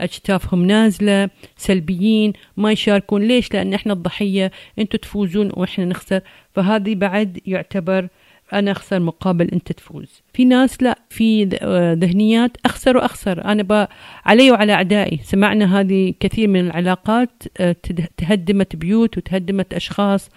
اجتافهم 0.02 0.66
نازلة 0.66 1.30
سلبيين 1.58 2.34
ما 2.58 2.72
يشاركون. 2.72 3.22
ليش؟ 3.22 3.54
لأن 3.54 3.74
إحنا 3.74 3.94
الضحية 3.94 4.52
أنتم 4.80 4.98
تفوزون 4.98 5.52
وإحنا 5.54 5.86
نخسر. 5.86 6.22
فهذه 6.56 6.96
بعد 6.96 7.40
يعتبر 7.46 8.08
أنا 8.54 8.72
أخسر 8.72 9.00
مقابل 9.00 9.50
أنت 9.54 9.72
تفوز. 9.72 10.22
في 10.34 10.46
ناس 10.46 10.84
لا 10.84 11.00
في 11.10 11.46
ذهنيات 12.02 12.58
أخسر 12.66 12.98
وأخسر. 12.98 13.46
أنا 13.46 13.64
ب... 13.64 13.88
علي 14.26 14.52
وعلى 14.52 14.74
أعدائي. 14.74 15.20
سمعنا 15.24 15.80
هذه 15.80 16.14
كثير 16.20 16.48
من 16.48 16.60
العلاقات 16.60 17.44
آه، 17.58 17.76
تهدمت 18.18 18.76
بيوت 18.76 19.18
وتهدمت 19.18 19.74
أشخاص 19.74 20.30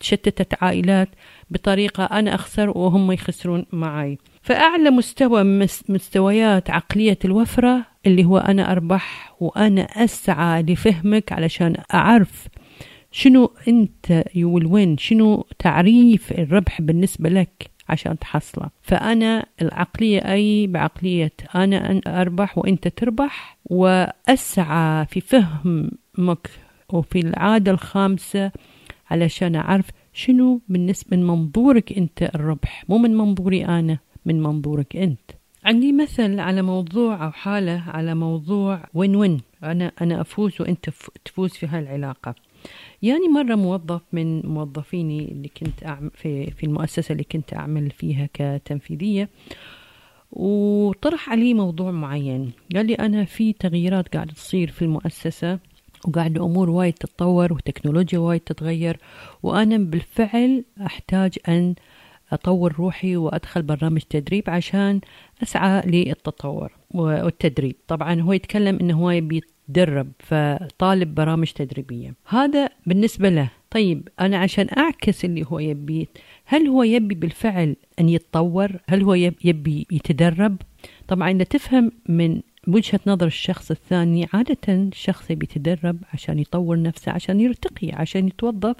تشتتت 0.00 0.62
عائلات 0.62 1.08
بطريقة 1.50 2.04
أنا 2.04 2.34
أخسر 2.34 2.70
وهم 2.70 3.12
يخسرون 3.12 3.66
معي 3.72 4.18
فأعلى 4.42 4.90
مستوى 4.90 5.44
مستويات 5.88 6.70
عقلية 6.70 7.18
الوفرة 7.24 7.84
اللي 8.06 8.24
هو 8.24 8.38
أنا 8.38 8.72
أربح 8.72 9.34
وأنا 9.40 9.82
أسعى 9.82 10.62
لفهمك 10.62 11.32
علشان 11.32 11.76
أعرف 11.94 12.48
شنو 13.10 13.52
أنت 13.68 14.24
يو 14.34 14.60
وين؟ 14.74 14.98
شنو 14.98 15.46
تعريف 15.58 16.32
الربح 16.32 16.82
بالنسبة 16.82 17.28
لك 17.28 17.70
عشان 17.88 18.18
تحصله؟ 18.18 18.70
فأنا 18.82 19.46
العقلية 19.62 20.18
أي 20.18 20.66
بعقلية 20.66 21.32
أنا 21.54 21.90
أن 21.90 22.00
أربح 22.06 22.58
وأنت 22.58 22.88
تربح 22.88 23.58
وأسعى 23.64 25.06
في 25.06 25.20
فهمك 25.20 26.50
وفي 26.92 27.20
العادة 27.20 27.72
الخامسة 27.72 28.52
علشان 29.10 29.56
أعرف 29.56 29.90
شنو 30.12 30.60
بالنسبة 30.68 31.16
من 31.16 31.26
منظورك 31.26 31.92
أنت 31.92 32.22
الربح. 32.22 32.84
مو 32.88 32.98
من 32.98 33.14
منظوري 33.14 33.64
أنا 33.64 33.98
من 34.26 34.42
منظورك 34.42 34.96
أنت. 34.96 35.30
عندي 35.64 35.92
مثل 35.92 36.40
على 36.40 36.62
موضوع 36.62 37.24
أو 37.24 37.30
حالة 37.30 37.84
على 37.86 38.14
موضوع 38.14 38.84
وين 38.94 39.16
وين 39.16 39.40
أنا 39.62 39.92
أنا 40.00 40.20
أفوز 40.20 40.60
وأنت 40.60 40.90
تفوز 41.24 41.50
في 41.50 41.66
هالعلاقة. 41.66 42.34
يعني 43.02 43.28
مرة 43.28 43.54
موظف 43.54 44.00
من 44.12 44.46
موظفيني 44.46 45.32
اللي 45.32 45.48
كنت 45.48 45.84
أعمل 45.84 46.10
في, 46.14 46.50
في 46.50 46.66
المؤسسة 46.66 47.12
اللي 47.12 47.24
كنت 47.24 47.54
أعمل 47.54 47.90
فيها 47.90 48.28
كتنفيذية 48.34 49.28
وطرح 50.32 51.30
علي 51.30 51.54
موضوع 51.54 51.90
معين. 51.90 52.52
قال 52.74 52.86
لي 52.86 52.94
أنا 52.94 53.24
في 53.24 53.52
تغييرات 53.52 54.14
قاعدة 54.14 54.32
تصير 54.32 54.70
في 54.70 54.82
المؤسسة 54.82 55.58
وقاعد 56.08 56.36
الأمور 56.36 56.70
وايد 56.70 56.92
تتطور 56.92 57.52
وتكنولوجيا 57.52 58.18
وايد 58.18 58.40
تتغير 58.40 58.98
وأنا 59.42 59.78
بالفعل 59.78 60.64
أحتاج 60.86 61.38
أن 61.48 61.74
أطور 62.32 62.72
روحي 62.78 63.16
وأدخل 63.16 63.62
برنامج 63.62 64.00
تدريب 64.00 64.50
عشان 64.50 65.00
أسعى 65.42 65.82
للتطور 65.86 66.72
والتدريب. 66.90 67.76
طبعا 67.88 68.20
هو 68.20 68.32
يتكلم 68.32 68.78
إنه 68.80 68.98
هو 68.98 69.10
يبي 69.10 69.40
تدرب 69.68 70.12
فطالب 70.18 71.14
برامج 71.14 71.50
تدريبية. 71.50 72.14
هذا 72.28 72.68
بالنسبة 72.86 73.28
له 73.28 73.50
طيب 73.70 74.08
أنا 74.20 74.36
عشان 74.36 74.66
أعكس 74.78 75.24
اللي 75.24 75.44
هو 75.46 75.58
يبيه 75.58 76.06
هل 76.44 76.66
هو 76.66 76.82
يبي 76.82 77.14
بالفعل 77.14 77.76
أن 78.00 78.08
يتطور؟ 78.08 78.70
هل 78.88 79.02
هو 79.02 79.14
يبي 79.14 79.86
يتدرب؟ 79.90 80.56
طبعا 81.08 81.30
إذا 81.30 81.44
تفهم 81.44 81.92
من 82.08 82.40
وجهة 82.68 83.00
نظر 83.06 83.26
الشخص 83.26 83.70
الثاني 83.70 84.28
عادة 84.32 84.58
الشخص 84.68 85.30
يتدرب 85.30 85.98
عشان 86.12 86.38
يطور 86.38 86.82
نفسه 86.82 87.12
عشان 87.12 87.40
يرتقي 87.40 87.92
عشان 87.92 88.28
يتوظف 88.28 88.76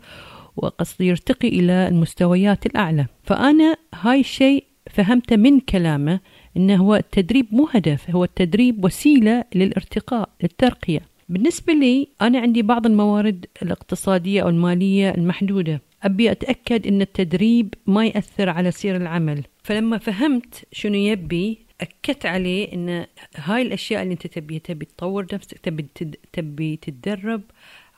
وقصدي 0.56 1.06
يرتقي 1.06 1.48
إلى 1.48 1.88
المستويات 1.88 2.66
الأعلى. 2.66 3.06
فأنا 3.24 3.76
هاي 3.94 4.20
الشيء 4.20 4.64
فهمته 4.90 5.36
من 5.36 5.60
كلامه 5.60 6.20
إنه 6.58 6.76
هو 6.76 6.94
التدريب 6.94 7.46
مو 7.50 7.68
هدف 7.72 8.10
هو 8.10 8.24
التدريب 8.24 8.84
وسيلة 8.84 9.44
للارتقاء 9.54 10.28
للترقية. 10.42 11.00
بالنسبة 11.28 11.72
لي 11.72 12.08
أنا 12.22 12.38
عندي 12.38 12.62
بعض 12.62 12.86
الموارد 12.86 13.46
الاقتصادية 13.62 14.42
أو 14.42 14.48
المالية 14.48 15.10
المحدودة. 15.10 15.80
أبي 16.02 16.30
أتأكد 16.30 16.86
إن 16.86 17.00
التدريب 17.00 17.74
ما 17.86 18.06
يأثر 18.06 18.48
على 18.48 18.70
سير 18.70 18.96
العمل. 18.96 19.44
فلما 19.62 19.98
فهمت 19.98 20.64
شنو 20.72 20.94
يبي 20.94 21.58
أكدت 21.80 22.26
عليه 22.26 22.72
إن 22.72 23.06
هاي 23.36 23.62
الأشياء 23.62 24.02
اللي 24.02 24.12
أنت 24.12 24.26
تبي 24.26 24.58
تبي 24.58 24.84
تطور 24.84 25.26
نفسك 25.32 25.58
تبي 25.58 25.86
تبي 26.32 26.76
تتدرب 26.76 27.42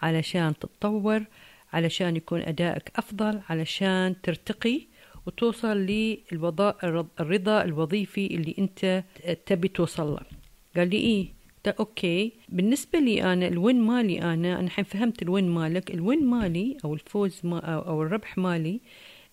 علشان 0.02 0.54
تتطور 0.60 1.24
علشان 1.72 2.16
يكون 2.16 2.40
أدائك 2.40 2.92
أفضل 2.96 3.40
علشان 3.48 4.14
ترتقي. 4.22 4.80
وتوصل 5.30 5.76
للرضا 5.76 7.64
الوظيفي 7.64 8.26
اللي 8.26 8.54
انت 8.58 9.04
تبي 9.46 9.68
توصل 9.68 10.06
له. 10.06 10.20
قال 10.76 10.90
لي 10.90 10.96
إيه؟ 10.96 11.26
okay. 11.80 12.32
بالنسبة 12.48 12.98
لي 12.98 13.22
أنا 13.32 13.48
ال 13.48 13.56
win 13.56 13.80
مالي 13.80 14.22
أنا 14.22 14.34
أنا 14.34 14.60
الحين 14.60 14.84
فهمت 14.84 15.22
ال 15.22 15.29
win 15.29 15.48
مالك. 15.48 15.90
ال 15.90 15.99
win 15.99 16.26
مالي 16.26 16.76
أو 16.84 16.94
الفوز 16.94 17.40
ما 17.44 17.58
أو 17.58 18.02
الربح 18.02 18.38
مالي 18.38 18.80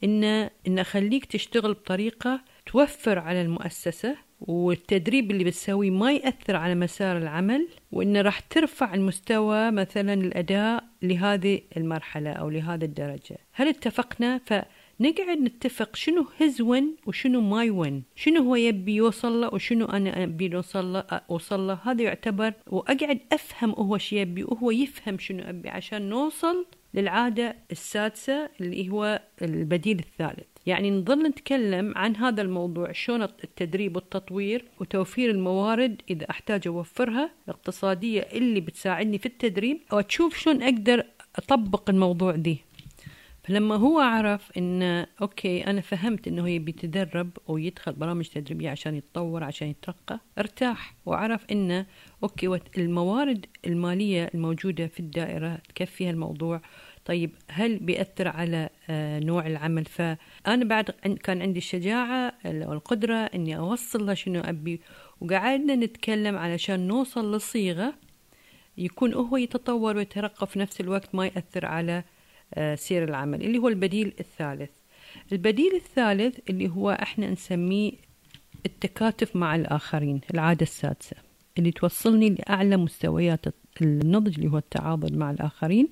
ان 0.04 0.24
إن 0.68 0.80
أخليك 0.80 1.26
تشتغل 1.26 1.74
بطريقة 1.74 2.42
توفر 2.66 3.20
على 3.20 3.42
المؤسسة 3.42 4.16
والتدريب 4.42 5.32
اللي 5.32 5.44
بتسويه 5.44 5.90
ما 5.90 6.12
يأثر 6.12 6.56
على 6.56 6.76
مسار 6.76 7.18
العمل 7.18 7.68
وإنه 7.92 8.22
راح 8.22 8.40
ترفع 8.40 8.94
المستوى 8.94 9.72
مثلا 9.72 10.14
الأداء 10.14 10.84
لهذه 11.02 11.62
المرحلة 11.78 12.32
أو 12.32 12.50
لهذا 12.50 12.86
الدرجة. 12.86 13.38
هل 13.52 13.68
اتفقنا؟ 13.68 14.42
نقعد 15.00 15.38
نتفق 15.38 15.96
شنو 15.96 16.28
هز 16.42 16.62
وين 16.62 16.96
وشنو 17.06 17.42
ماي 17.42 17.70
وين 17.70 18.04
شنو 18.16 18.44
هو 18.44 18.56
يبي 18.56 18.96
يوصل 18.96 19.42
له 19.42 19.54
وشنو 19.54 19.86
أنا 19.86 20.24
أبي 20.24 20.56
اوصل 20.56 20.94
له 20.94 21.00
أوصل 21.00 21.68
له. 21.68 21.80
هذا 21.84 22.04
يعتبر 22.04 22.54
وأقعد 22.68 23.20
أفهم 23.32 23.72
هو 23.72 23.98
شو 23.98 24.16
يبي 24.16 24.44
وهو 24.44 24.72
يفهم 24.72 25.20
شنو 25.20 25.44
أبي 25.44 25.70
عشان 25.70 26.10
نوصل 26.10 26.66
للعادة 26.94 27.56
السادسة 27.72 28.50
اللي 28.62 28.90
هو 28.90 29.22
البديل 29.42 30.00
الثالث. 30.00 30.48
يعني 30.66 30.92
نظل 30.92 31.24
نتكلم 31.28 31.94
عن 31.96 32.16
هذا 32.16 32.42
الموضوع 32.42 32.92
شلون 32.92 33.22
التدريب 33.24 33.96
والتطوير 33.96 34.66
وتوفير 34.80 35.30
الموارد 35.30 36.02
إذا 36.10 36.30
أحتاج 36.30 36.68
أوفرها 36.68 37.32
الاقتصادية 37.48 38.22
اللي 38.22 38.60
بتساعدني 38.60 39.18
في 39.18 39.26
التدريب 39.26 39.80
وتشوف 39.94 40.38
شلون 40.38 40.64
أقدر 40.64 41.04
أطبق 41.36 41.90
الموضوع 41.90 42.36
دي. 42.36 42.67
فلما 43.48 43.76
هو 43.76 44.00
عرف 44.00 44.52
إن 44.58 45.06
okay 45.22 45.68
أنا 45.68 45.82
فهمت 45.82 46.28
إنه 46.28 46.50
يبي 46.50 46.72
يتدرب 46.72 47.30
ويدخل 47.48 47.94
برامج 47.94 48.28
تدريبية 48.28 48.70
عشان 48.70 48.96
يتطور 48.96 49.44
عشان 49.44 49.68
يترقى 49.68 50.20
ارتاح 50.38 50.96
وعرف 51.06 51.46
انه 51.52 51.86
okay 52.24 52.60
الموارد 52.78 53.46
المالية 53.66 54.30
الموجودة 54.34 54.88
في 54.88 55.00
الدائرة 55.00 55.60
تكفي 55.76 56.10
الموضوع 56.10 56.62
طيب 57.06 57.32
هل 57.52 57.80
بيأثر 57.80 58.28
على 58.28 58.70
آه، 58.90 59.20
نوع 59.20 59.48
العمل؟ 59.48 59.86
فأنا 59.86 60.66
بعد 60.66 60.90
كان 61.24 61.42
عندي 61.42 61.60
الشجاعة 61.60 62.34
والقدرة 62.46 63.16
أني 63.16 63.58
أوصل 63.58 64.06
له 64.06 64.14
شنو 64.14 64.40
أبي. 64.40 64.82
وقعدنا 65.22 65.76
نتكلم 65.76 66.38
علشان 66.38 66.88
نوصل 66.88 67.36
لصيغة 67.36 67.94
يكون 68.78 69.14
هو 69.14 69.38
يتطور 69.38 69.98
ويترقى 69.98 70.48
في 70.48 70.60
نفس 70.60 70.82
الوقت 70.82 71.16
ما 71.16 71.26
يأثر 71.26 71.66
على 71.66 72.04
سير 72.76 73.04
العمل 73.04 73.44
اللي 73.44 73.58
هو 73.58 73.68
البديل 73.68 74.14
الثالث. 74.20 74.70
البديل 75.32 75.76
الثالث 75.76 76.40
اللي 76.50 76.70
هو 76.70 76.92
إحنا 76.92 77.30
نسميه 77.30 77.92
التكاتف 78.66 79.36
مع 79.36 79.56
الآخرين 79.56 80.22
العادة 80.34 80.62
السادسة 80.64 81.16
اللي 81.58 81.72
توصلني 81.72 82.30
لأعلى 82.30 82.78
مستويات 82.78 83.46
النضج 83.82 84.36
اللي 84.38 84.52
هو 84.52 84.58
التعاضد 84.58 85.18
مع 85.18 85.32
الآخرين 85.32 85.88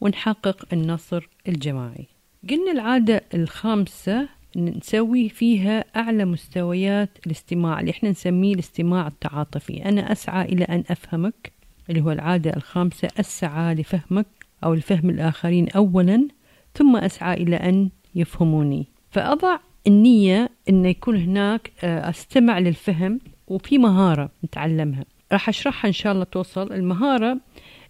ونحقق 0.00 0.66
النصر 0.72 1.28
الجماعي. 1.48 2.06
قلنا 2.50 2.72
العادة 2.72 3.22
الخامسة 3.34 4.28
نسوي 4.56 5.28
فيها 5.28 5.84
أعلى 5.96 6.24
مستويات 6.24 7.10
الاستماع 7.26 7.80
اللي 7.80 7.90
إحنا 7.90 8.10
نسميه 8.10 8.54
الاستماع 8.54 9.06
التعاطفي. 9.06 9.84
أنا 9.84 10.12
أسعى 10.12 10.44
إلى 10.44 10.64
أن 10.64 10.84
أفهمك 10.90 11.52
اللي 11.90 12.00
هو 12.00 12.12
العادة 12.12 12.56
الخامسة 12.56 13.08
أسعى 13.20 13.74
لفهمك 13.74 14.26
أو 14.64 14.74
لفهم 14.74 15.10
الآخرين 15.10 15.68
أولا 15.68 16.28
ثم 16.74 16.96
أسعى 16.96 17.42
إلى 17.42 17.56
أن 17.56 17.90
يفهموني. 18.14 18.86
فأضع 19.10 19.58
النية 19.86 20.50
أن 20.68 20.84
يكون 20.84 21.16
هناك 21.16 21.72
آه، 21.84 22.10
أستمع 22.10 22.58
للفهم 22.58 23.20
وفي 23.48 23.78
مهارة 23.78 24.30
نتعلمها. 24.44 25.04
راح 25.32 25.48
أشرحها 25.48 25.88
إن 25.88 25.92
شاء 25.92 26.12
الله 26.12 26.24
توصل. 26.24 26.72
المهارة 26.72 27.38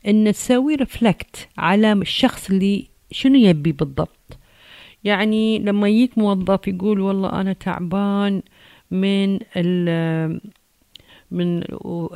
أن 0.06 0.32
تسوي 0.32 0.74
رفلكت 0.74 1.48
على 1.58 1.92
الشخص 1.92 2.50
اللي 2.50 2.86
شنو 3.10 3.34
يبي 3.34 3.72
بالضبط. 3.72 4.38
يعني 5.04 5.58
لما 5.58 5.88
يجيك 5.88 6.18
موظف 6.18 6.68
يقول 6.68 7.00
والله 7.00 7.40
أنا 7.40 7.52
تعبان 7.52 8.42
من 8.90 9.38
من 11.30 11.62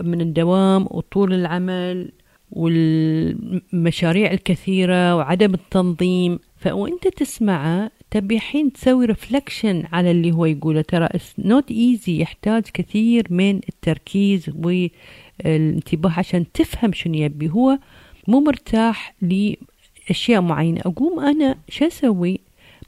من 0.05 0.21
الدوام 0.21 0.87
وطول 0.91 1.35
العمل 1.35 2.13
والمشاريع 2.55 4.33
الكثيرة 4.33 5.17
وعدم 5.17 5.55
التنظيم. 5.55 6.39
فوانت 6.57 7.09
تسمعه 7.09 7.91
تبي 8.11 8.41
حين 8.41 8.73
تسوي 8.73 9.07
reflection 9.07 9.85
على 9.93 10.11
اللي 10.11 10.33
هو 10.33 10.45
يقوله. 10.45 10.83
ترى 10.83 11.09
not 11.39 11.71
easy 11.71 12.21
يحتاج 12.21 12.63
كثير 12.75 13.27
من 13.31 13.61
التركيز 13.69 14.51
والانتباه 14.55 16.13
عشان 16.19 16.53
تفهم 16.53 16.93
شنو 16.93 17.15
يبي. 17.15 17.49
هو 17.51 17.79
مو 18.29 18.41
مرتاح 18.41 19.15
لأشياء 19.23 20.41
معينة. 20.41 20.81
أقوم 20.81 21.21
أنا 21.21 21.59
شو 21.69 21.87
أسوي؟ 21.87 22.41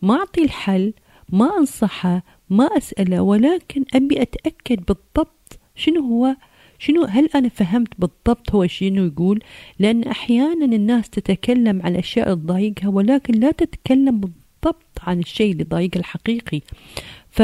ما 0.02 0.14
أعطي 0.14 0.44
الحل 0.44 0.92
ما 1.28 1.58
أنصحه 1.58 2.22
ما 2.50 2.64
أسأله 2.64 3.22
ولكن 3.22 3.84
أبي 3.94 4.22
أتأكد 4.22 4.76
بالضبط 4.76 5.58
شنو 5.76 6.00
هو 6.00 6.36
شنو 6.78 7.04
هل 7.04 7.28
أنا 7.34 7.48
فهمت 7.48 7.88
بالضبط 7.98 8.54
هو 8.54 8.66
شنو 8.66 9.06
يقول؟ 9.06 9.42
لأن 9.78 10.04
أحيانا 10.04 10.64
الناس 10.64 11.10
تتكلم 11.10 11.82
عن 11.84 11.96
اللي 11.96 12.34
تضايقها 12.34 12.88
ولكن 12.88 13.34
لا 13.34 13.50
تتكلم 13.50 14.20
بالضبط 14.20 14.98
عن 15.02 15.18
الشيء 15.18 15.52
اللي 15.52 15.64
ضايقها 15.64 16.00
الحقيقي. 16.00 16.60
ف... 17.30 17.42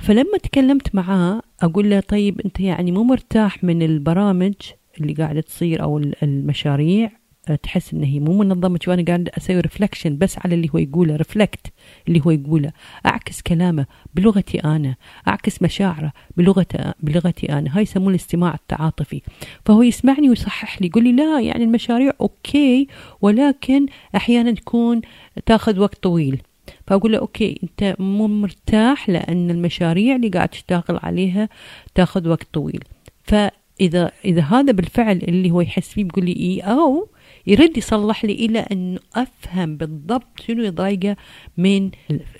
فلما 0.00 0.38
تكلمت 0.42 0.94
معاه 0.94 1.42
أقول 1.62 1.90
له 1.90 2.00
طيب 2.00 2.40
أنت 2.40 2.60
يعني 2.60 2.92
مو 2.92 3.02
مرتاح 3.02 3.64
من 3.64 3.82
البرامج 3.82 4.54
اللي 5.00 5.12
قاعدة 5.12 5.40
تصير 5.40 5.82
أو 5.82 5.98
المشاريع؟ 6.22 7.21
تحس 7.62 7.94
ان 7.94 8.02
هي 8.02 8.20
مو 8.20 8.38
منظمة. 8.38 8.78
وأنا 8.88 9.04
قاعد 9.04 9.28
أسوي 9.28 9.60
reflection 9.60 10.18
بس 10.18 10.38
على 10.38 10.54
اللي 10.54 10.68
هو 10.74 10.78
يقوله 10.78 11.16
reflect 11.16 11.72
اللي 12.08 12.22
هو 12.26 12.30
يقوله. 12.30 12.72
أعكس 13.06 13.42
كلامه 13.42 13.86
بلغتي 14.14 14.58
أنا 14.58 14.94
أعكس 15.28 15.62
مشاعره 15.62 16.12
بلغته 16.36 16.92
بلغتي 17.00 17.52
أنا. 17.52 17.76
هاي 17.76 17.82
يسمونه 17.82 18.10
الاستماع 18.10 18.54
التعاطفي. 18.54 19.22
فهو 19.64 19.82
يسمعني 19.82 20.28
ويصحح 20.28 20.82
لي 20.82 20.86
يقول 20.88 21.04
لي 21.04 21.12
لا 21.12 21.40
يعني 21.40 21.64
المشاريع 21.64 22.12
okay 22.20 22.88
ولكن 23.20 23.86
أحيانا 24.16 24.52
تكون 24.52 25.00
تاخذ 25.46 25.78
وقت 25.78 26.02
طويل. 26.02 26.42
فأقول 26.86 27.12
له 27.12 27.18
okay 27.18 27.60
أنت 27.62 27.96
مو 27.98 28.26
مرتاح 28.26 29.08
لأن 29.08 29.50
المشاريع 29.50 30.16
اللي 30.16 30.28
قاعد 30.28 30.48
تشتغل 30.48 30.98
عليها 31.02 31.48
تاخذ 31.94 32.28
وقت 32.28 32.46
طويل. 32.52 32.84
فإذا 33.22 34.12
إذا 34.24 34.42
هذا 34.42 34.72
بالفعل 34.72 35.16
اللي 35.16 35.50
هو 35.50 35.60
يحس 35.60 35.88
فيه 35.88 36.04
بيقول 36.04 36.24
لي 36.24 36.36
إي 36.36 36.60
أو 36.60 37.08
يرد 37.46 37.78
يصلح 37.78 38.24
لي 38.24 38.32
إلى 38.32 38.58
أن 38.58 38.98
أفهم 39.14 39.76
بالضبط 39.76 40.40
شنو 40.46 40.62
يضايقه 40.62 41.16
من 41.56 41.90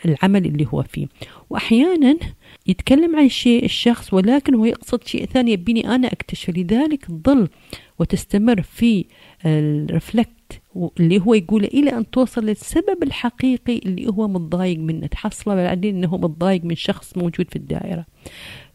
العمل 0.05 0.47
اللي 0.47 0.67
هو 0.73 0.83
فيه. 0.83 1.07
وأحيانا 1.51 2.17
يتكلم 2.67 3.17
عن 3.17 3.29
شيء 3.29 3.65
الشخص 3.65 4.15
ولكن 4.15 4.55
هو 4.55 4.65
يقصد 4.65 5.05
شيء 5.05 5.25
ثاني 5.25 5.53
يبيني 5.53 5.95
أنا 5.95 6.09
أكتشف. 6.12 6.51
لذلك 6.51 7.05
تظل 7.05 7.49
وتستمر 7.99 8.62
في 8.62 9.05
الرفلكت 9.47 10.61
اللي 11.01 11.21
هو 11.21 11.35
يقوله 11.35 11.69
إلى 11.69 11.91
أن 11.91 12.11
توصل 12.11 12.45
للسبب 12.45 13.03
الحقيقي 13.03 13.79
اللي 13.79 14.07
هو 14.07 14.29
متضايق 14.29 14.79
منه 14.79 15.07
تحصله 15.07 15.55
بعدين 15.55 15.97
أنه 15.97 16.17
متضايق 16.17 16.65
من 16.65 16.75
شخص 16.75 17.17
موجود 17.17 17.51
في 17.51 17.57
الدائرة. 17.57 18.07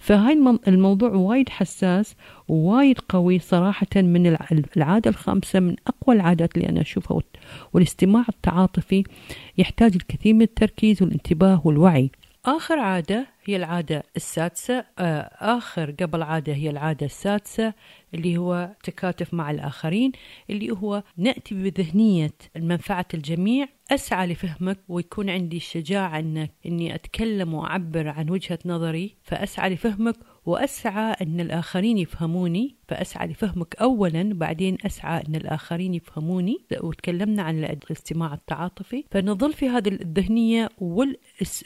فهاي 0.08 0.60
الموضوع 0.68 1.10
وايد 1.10 1.50
حساس 1.50 2.16
ووايد 2.48 3.00
قوي 3.10 3.40
صراحة 3.40 3.88
من 3.96 4.38
العادة 4.78 5.10
الخامسة 5.10 5.60
من 5.60 5.76
أقوى 5.88 6.16
العادات 6.16 6.58
اللي 6.58 6.70
أنا 6.70 6.82
أشوفها 6.82 7.22
والاستماع 7.74 8.26
التعاطفي 8.30 9.04
يحتاج 9.58 9.96
الكثير 9.96 10.34
من 10.34 10.42
التركيز 10.42 11.02
والانتباه 11.02 11.62
والوعي. 11.66 12.12
آخر 12.48 12.80
عادة 12.80 13.28
هي 13.44 13.56
العادة 13.56 14.04
السادسة 14.16 14.86
آه، 15.00 15.30
آخر 15.58 15.92
قبل 15.92 16.24
عادة 16.24 16.54
هي 16.54 16.70
العادة 16.70 17.06
السادسة 17.06 17.74
اللي 18.14 18.38
هو 18.38 18.70
تكاتف 18.84 19.34
مع 19.34 19.52
الآخرين 19.52 20.12
اللي 20.50 20.72
هو 20.72 21.04
نأتي 21.18 21.56
بذهنية 21.56 22.34
منفعة 22.58 23.06
الجميع 23.14 23.68
أسعى 23.92 24.28
لفهمك 24.28 24.78
ويكون 24.90 25.30
عندي 25.30 25.58
الشجاعة 25.58 26.20
أن 26.20 26.48
أني 26.66 26.96
أتكلم 26.96 27.54
وأعبر 27.54 28.08
عن 28.08 28.30
وجهة 28.30 28.60
نظري 28.66 29.16
فأسعى 29.24 29.70
لفهمك 29.70 30.16
وأسعى 30.48 31.16
أن 31.22 31.40
الآخرين 31.40 31.98
يفهموني 31.98 32.76
فأسعى 32.88 33.28
لفهمك 33.28 33.76
أولا 33.76 34.34
بعدين 34.34 34.78
أسعى 34.86 35.24
أن 35.28 35.36
الآخرين 35.36 35.94
يفهموني. 35.94 36.58
وتكلمنا 36.84 37.42
عن 37.44 37.64
الاستماع 37.64 38.34
التعاطفي 38.34 39.04
فنظل 39.12 39.54
في 39.54 39.70
هذه 39.70 39.90
الذهنية 39.90 40.70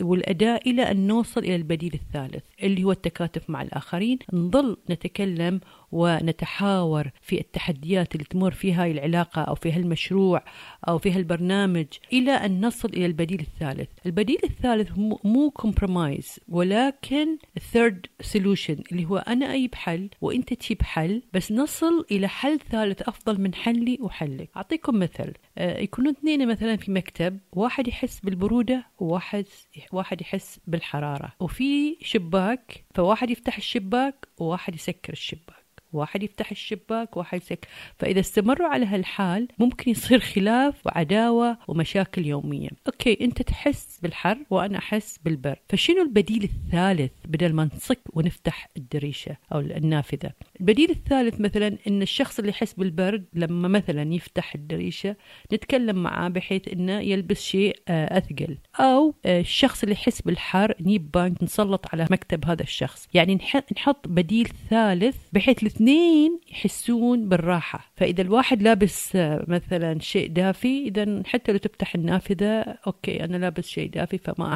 والأداء 0.02 0.70
إلى 0.70 0.92
أن 0.92 1.08
نوصل 1.08 1.42
إلى 1.42 1.56
البديل 1.56 1.94
الثالث 1.94 2.44
اللي 2.64 2.84
هو 2.84 2.92
التكاتف 2.92 3.50
مع 3.50 3.62
الآخرين. 3.62 4.20
نظل 4.34 4.78
نتكلم 4.90 5.60
ونتحاور 5.92 7.12
في 7.22 7.40
التحديات 7.40 8.16
اللي 8.16 8.26
تمر 8.26 8.52
في 8.52 8.74
هاي 8.74 8.92
العلاقة 8.92 9.42
أو 9.42 9.56
في 9.56 9.72
هالمشروع 9.72 10.44
أو 10.88 10.98
في 10.98 11.12
هالبرنامج 11.12 11.86
إلى 12.14 12.32
أن 12.32 12.66
نصل 12.66 12.90
إلى 12.90 13.06
البديل 13.06 13.40
الثالث. 13.40 13.90
البديل 14.06 14.38
الثالث 14.44 14.92
مو 15.24 15.52
compromise 15.52 16.40
ولكن 16.48 17.38
third 17.72 18.06
solution 18.22 18.78
اللي 18.92 19.06
هو 19.06 19.18
أنا 19.18 19.54
أجيب 19.56 19.76
حل 19.76 20.10
وأنت 20.22 20.54
تجيب 20.54 20.82
حل 20.82 21.22
بس 21.34 21.52
نصل 21.52 22.06
إلى 22.12 22.28
حل 22.28 22.60
ثالث 22.60 23.02
أفضل 23.02 23.42
من 23.42 23.54
حلي 23.54 23.98
وحلك. 24.02 24.50
أعطيكم 24.58 25.00
مثل 25.00 25.34
آه، 25.58 25.80
يكونون 25.80 26.14
اثنين 26.14 26.48
مثلا 26.48 26.76
في 26.76 26.92
مكتب 26.92 27.40
واحد 27.54 27.88
يحس 27.88 28.20
بالبرودة 28.20 28.86
وواحد 29.00 29.46
واحد 29.92 30.22
يحس 30.22 30.60
بالحرارة 30.68 31.34
وفي 31.40 31.98
شباك 32.02 32.84
فواحد 32.96 33.30
يفتح 33.30 33.58
الشباك 33.58 34.28
وواحد 34.40 34.76
يسكر 34.76 35.14
الشباك. 35.14 35.61
واحد 35.94 36.24
يفتح 36.24 36.52
الشباك 36.52 37.18
واحد 37.18 37.42
يسك. 37.42 37.68
فإذا 38.00 38.20
استمروا 38.20 38.68
على 38.68 38.86
هالحال 38.86 39.48
ممكن 39.60 39.92
يصير 39.92 40.20
خلاف 40.20 40.88
وعداوة 40.88 41.58
ومشاكل 41.68 42.26
يومية. 42.26 42.70
okay 42.88 43.18
أنت 43.22 43.42
تحس 43.42 44.00
بالحر 44.04 44.38
وأنا 44.50 44.78
أحس 44.78 45.18
بالبرد 45.18 45.58
فشنو 45.70 46.02
البديل 46.02 46.44
الثالث 46.44 47.12
بدل 47.26 47.54
ما 47.54 47.70
نصك 47.76 48.00
ونفتح 48.14 48.70
الدريشة 48.78 49.38
أو 49.54 49.60
النافذة؟ 49.60 50.32
البديل 50.62 50.90
الثالث 50.90 51.42
مثلا 51.42 51.78
أن 51.88 52.02
الشخص 52.02 52.40
اللي 52.40 52.50
يحس 52.50 52.74
بالبرد 52.74 53.26
لما 53.34 53.68
مثلا 53.68 54.14
يفتح 54.14 54.56
الدريشة 54.56 55.16
نتكلم 55.54 56.04
معاه 56.04 56.30
بحيث 56.30 56.68
أنه 56.68 57.00
يلبس 57.00 57.42
شيء 57.42 57.78
آه، 57.88 58.18
أثقل. 58.18 58.58
أو 58.80 59.16
آه، 59.26 59.40
الشخص 59.40 59.84
اللي 59.84 59.94
يحس 59.94 60.22
بالحر 60.22 60.76
نجيب 60.80 61.12
بانكة 61.12 61.44
نسلط 61.44 61.86
على 61.94 62.08
مكتب 62.12 62.46
هذا 62.46 62.64
الشخص. 62.64 63.08
يعني 63.14 63.36
نحط 63.72 64.08
بديل 64.08 64.48
ثالث 64.70 65.18
بحيث 65.34 65.62
الاثنين 65.62 66.40
يحسون 66.52 67.30
بالراحة. 67.30 67.92
فإذا 67.96 68.22
الواحد 68.22 68.62
لابس 68.62 69.16
آه، 69.16 69.46
مثلا 69.48 70.00
شيء 70.00 70.28
دافي 70.28 70.88
إذا 70.88 71.24
حتى 71.26 71.52
لو 71.52 71.58
تفتح 71.58 71.96
النافذة 71.96 72.62
okay 72.62 73.24
أنا 73.24 73.38
لابس 73.38 73.68
شيء 73.68 73.90
دافي 73.90 74.18
فما 74.18 74.54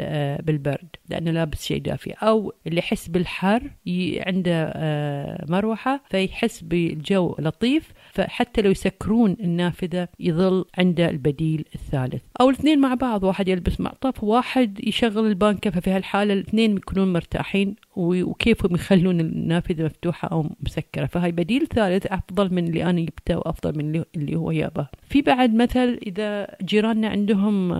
آه، 0.00 0.42
بالبرد. 0.42 0.88
لأنه 1.08 1.30
لابس 1.30 1.66
شيء 1.66 1.78
دافي. 1.78 2.12
أو 2.12 2.52
اللي 2.66 2.78
يحس 2.78 3.08
بالحر 3.08 3.70
عنده 4.26 4.72
مروحة 5.48 6.00
فيحس 6.10 6.60
بالجو 6.64 7.36
لطيف. 7.38 7.92
فحتى 8.10 8.62
لو 8.62 8.70
يسكرون 8.70 9.36
النافذة 9.40 10.08
يظل 10.20 10.64
عنده 10.78 11.10
البديل 11.10 11.64
الثالث. 11.74 12.22
أو 12.40 12.50
الاثنين 12.50 12.80
مع 12.80 12.94
بعض 12.94 13.24
واحد 13.24 13.48
يلبس 13.48 13.80
معطف 13.80 14.24
وواحد 14.24 14.80
يشغل 14.86 15.26
البانكة 15.26 15.70
ففي 15.70 15.90
هالحالة 15.90 16.32
الاثنين 16.34 16.76
يكونون 16.76 17.12
مرتاحين 17.12 17.76
وكيفهم 17.96 18.74
يخلون 18.74 19.20
النافذة 19.20 19.84
مفتوحة 19.84 20.28
أو 20.28 20.46
مسكرة. 20.60 21.06
فهاي 21.06 21.32
بديل 21.32 21.66
ثالث 21.66 22.06
أفضل 22.06 22.54
من 22.54 22.68
اللي 22.68 22.84
أنا 22.84 23.00
جبته 23.00 23.38
وأفضل 23.38 23.78
من 23.78 24.04
اللي 24.16 24.36
هو 24.36 24.50
يابه 24.50 24.88
في 25.08 25.22
بعد 25.22 25.54
مثل 25.54 25.98
إذا 26.06 26.56
جيراننا 26.62 27.08
عندهم 27.08 27.74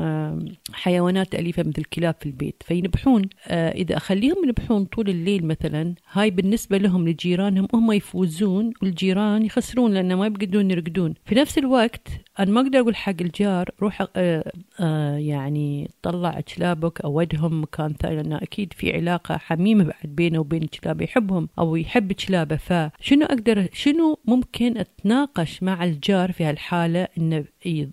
حيوانات 0.73 1.35
أليفة 1.35 1.63
مثل 1.63 1.79
الكلاب 1.79 2.15
في 2.21 2.27
البيت 2.27 2.63
فينبحون. 2.67 3.23
آه، 3.47 3.71
إذا 3.71 3.97
أخليهم 3.97 4.37
ينبحون 4.45 4.85
طول 4.85 5.09
الليل 5.09 5.47
مثلا 5.47 5.95
هاي 6.13 6.31
بالنسبة 6.31 6.79
لهم 6.79 7.09
لجيرانهم 7.09 7.69
هم 7.75 7.93
يفوزون 7.93 8.73
والجيران 8.83 9.45
يخسرون 9.45 9.95
لأن 9.95 10.13
ما 10.21 10.27
يقدرون 10.27 10.71
يرقدون. 10.71 11.15
في 11.25 11.35
نفس 11.35 11.59
الوقت 11.59 12.09
أنا 12.41 12.51
ما 12.51 12.61
أقدر 12.61 12.81
أقول 12.81 12.97
حق 12.97 13.15
الجار 13.21 13.71
روح 13.83 14.07
آه 14.17 14.53
آه 14.81 15.17
يعني 15.17 15.91
طلع 16.03 16.41
كلابك 16.41 17.01
أو 17.01 17.19
ودهم 17.19 17.63
مكان 17.63 17.95
ثاني 17.95 18.17
لأن 18.17 18.33
أكيد 18.33 18.73
في 18.73 18.93
علاقة 18.97 19.37
حميمة 19.37 19.85
بعد 19.85 20.15
بينه 20.17 20.39
وبين 20.39 20.67
كلابه 20.67 21.05
يحبهم 21.05 21.49
أو 21.59 21.77
يحب 21.77 22.13
كلابه 22.13 22.57
فشنو 22.57 23.27
أقدر 23.27 23.69
شنو 23.73 24.19
ممكن 24.25 24.79
أتناقش 24.79 25.63
مع 25.63 25.85
الجار 25.85 26.33
في 26.33 26.45
هالحالة 26.45 27.09
إنه 27.19 27.45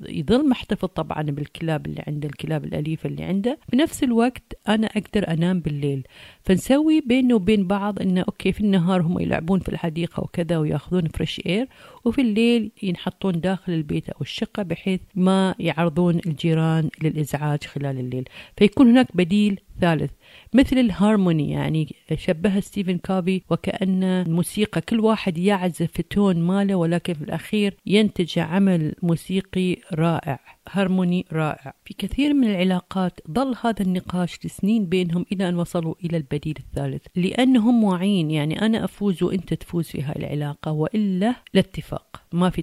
يظل 0.09 0.49
محتفظ 0.49 0.87
طبعا 0.87 1.21
بالكلاب 1.21 1.85
اللي 1.85 2.03
عنده 2.07 2.27
الكلاب 2.27 2.65
الأليفة 2.65 3.09
اللي 3.09 3.23
عنده؟ 3.23 3.59
بنفس 3.73 4.03
الوقت 4.03 4.53
أنا 4.67 4.87
أقدر 4.87 5.27
أنام 5.27 5.59
بالليل. 5.59 6.07
فنسوي 6.43 7.01
بينه 7.01 7.35
وبين 7.35 7.67
بعض 7.67 8.01
إنه 8.01 8.21
okay 8.21 8.51
في 8.51 8.61
النهار 8.61 9.01
هم 9.01 9.19
يلعبون 9.19 9.59
في 9.59 9.69
الحديقة 9.69 10.23
وكذا 10.23 10.57
ويأخذون 10.57 11.07
fresh 11.07 11.41
air 11.45 11.67
وفي 12.05 12.21
الليل 12.21 12.71
ينحطون 12.83 13.39
داخل 13.39 13.73
البيت 13.73 14.09
أو 14.09 14.21
الشقة 14.37 14.63
بحيث 14.63 14.99
ما 15.15 15.55
يعرضون 15.59 16.19
الجيران 16.25 16.89
للإزعاج 17.03 17.63
خلال 17.63 17.99
الليل. 17.99 18.29
فيكون 18.57 18.89
هناك 18.89 19.07
بديل 19.17 19.59
ثالث 19.81 20.11
مثل 20.53 20.77
الهارموني 20.77 21.51
يعني 21.51 21.95
شبهها 22.15 22.59
ستيفن 22.59 22.97
كوفي 22.97 23.41
وكأن 23.49 24.03
الموسيقى 24.03 24.81
كل 24.81 24.99
واحد 24.99 25.37
يعزف 25.37 26.01
tone 26.01 26.35
ماله 26.41 26.75
ولكن 26.75 27.13
في 27.13 27.21
الأخير 27.21 27.77
ينتج 27.85 28.39
عمل 28.39 28.95
موسيقي 29.03 29.77
رائع. 29.93 30.39
هارموني 30.71 31.25
رائع. 31.31 31.73
في 31.85 31.93
كثير 31.93 32.33
من 32.33 32.47
العلاقات 32.49 33.19
ظل 33.31 33.55
هذا 33.63 33.81
النقاش 33.81 34.45
لسنين 34.45 34.85
بينهم 34.85 35.25
إلى 35.31 35.49
أن 35.49 35.55
وصلوا 35.55 35.95
إلى 36.05 36.17
البديل 36.17 36.55
الثالث. 36.59 37.05
لأنهم 37.15 37.83
واعين 37.83 38.31
يعني 38.31 38.61
أنا 38.61 38.85
أفوز 38.85 39.23
وأنت 39.23 39.53
تفوز 39.53 39.85
في 39.85 40.01
هاي 40.01 40.15
العلاقة 40.15 40.71
وإلا 40.71 41.35
الاتفاق 41.53 42.23
ما 42.33 42.49
في 42.49 42.61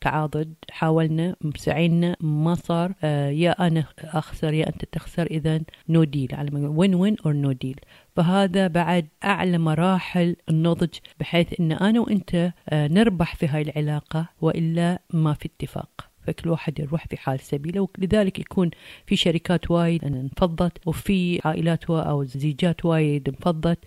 تعاضد. 0.00 0.54
حاولنا 0.70 1.36
سعينا 1.56 2.16
ما 2.20 2.54
صار. 2.54 2.92
آه 3.02 3.30
يا 3.30 3.66
أنا 3.66 3.84
أخسر 4.00 4.52
يا 4.52 4.68
أنت 4.68 4.84
تخسر 4.84 5.26
إذا 5.26 5.60
no 5.88 6.04
deal 6.04 6.34
على 6.34 6.50
win-win 6.54 7.16
أو 7.26 7.32
no 7.32 7.52
deal 7.52 7.80
فهذا 8.16 8.66
بعد 8.66 9.06
أعلى 9.24 9.58
مراحل 9.58 10.36
النضج 10.48 10.94
بحيث 11.20 11.60
أن 11.60 11.72
أنا 11.72 12.00
وأنت 12.00 12.52
آه 12.68 12.88
نربح 12.88 13.34
في 13.36 13.46
هاي 13.46 13.62
العلاقة 13.62 14.28
وإلا 14.40 14.98
ما 15.12 15.34
في 15.34 15.46
اتفاق. 15.46 16.13
فكل 16.26 16.50
واحد 16.50 16.80
يروح 16.80 17.06
في 17.06 17.16
حال 17.16 17.40
سبيله 17.40 17.88
ولذلك 17.98 18.38
يكون 18.38 18.70
في 19.06 19.16
شركات 19.16 19.70
وايد 19.70 20.04
انفضت 20.04 20.86
وفي 20.86 21.40
عائلات 21.44 21.90
أو 21.90 22.24
زيجات 22.24 22.84
وايد 22.84 23.28
انفضت 23.28 23.78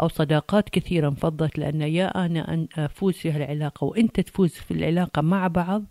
أو 0.00 0.08
صداقات 0.08 0.68
كثيرة 0.68 1.08
انفضت 1.08 1.58
لأن 1.58 1.82
يا 1.82 2.26
أنا 2.26 2.54
أن 2.54 2.68
أفوز 2.78 3.14
في 3.14 3.30
هالعلاقة 3.32 3.84
وأنت 3.84 4.20
تفوز 4.20 4.50
في 4.50 4.70
العلاقة 4.70 5.22
مع 5.22 5.46
بعض 5.46 5.84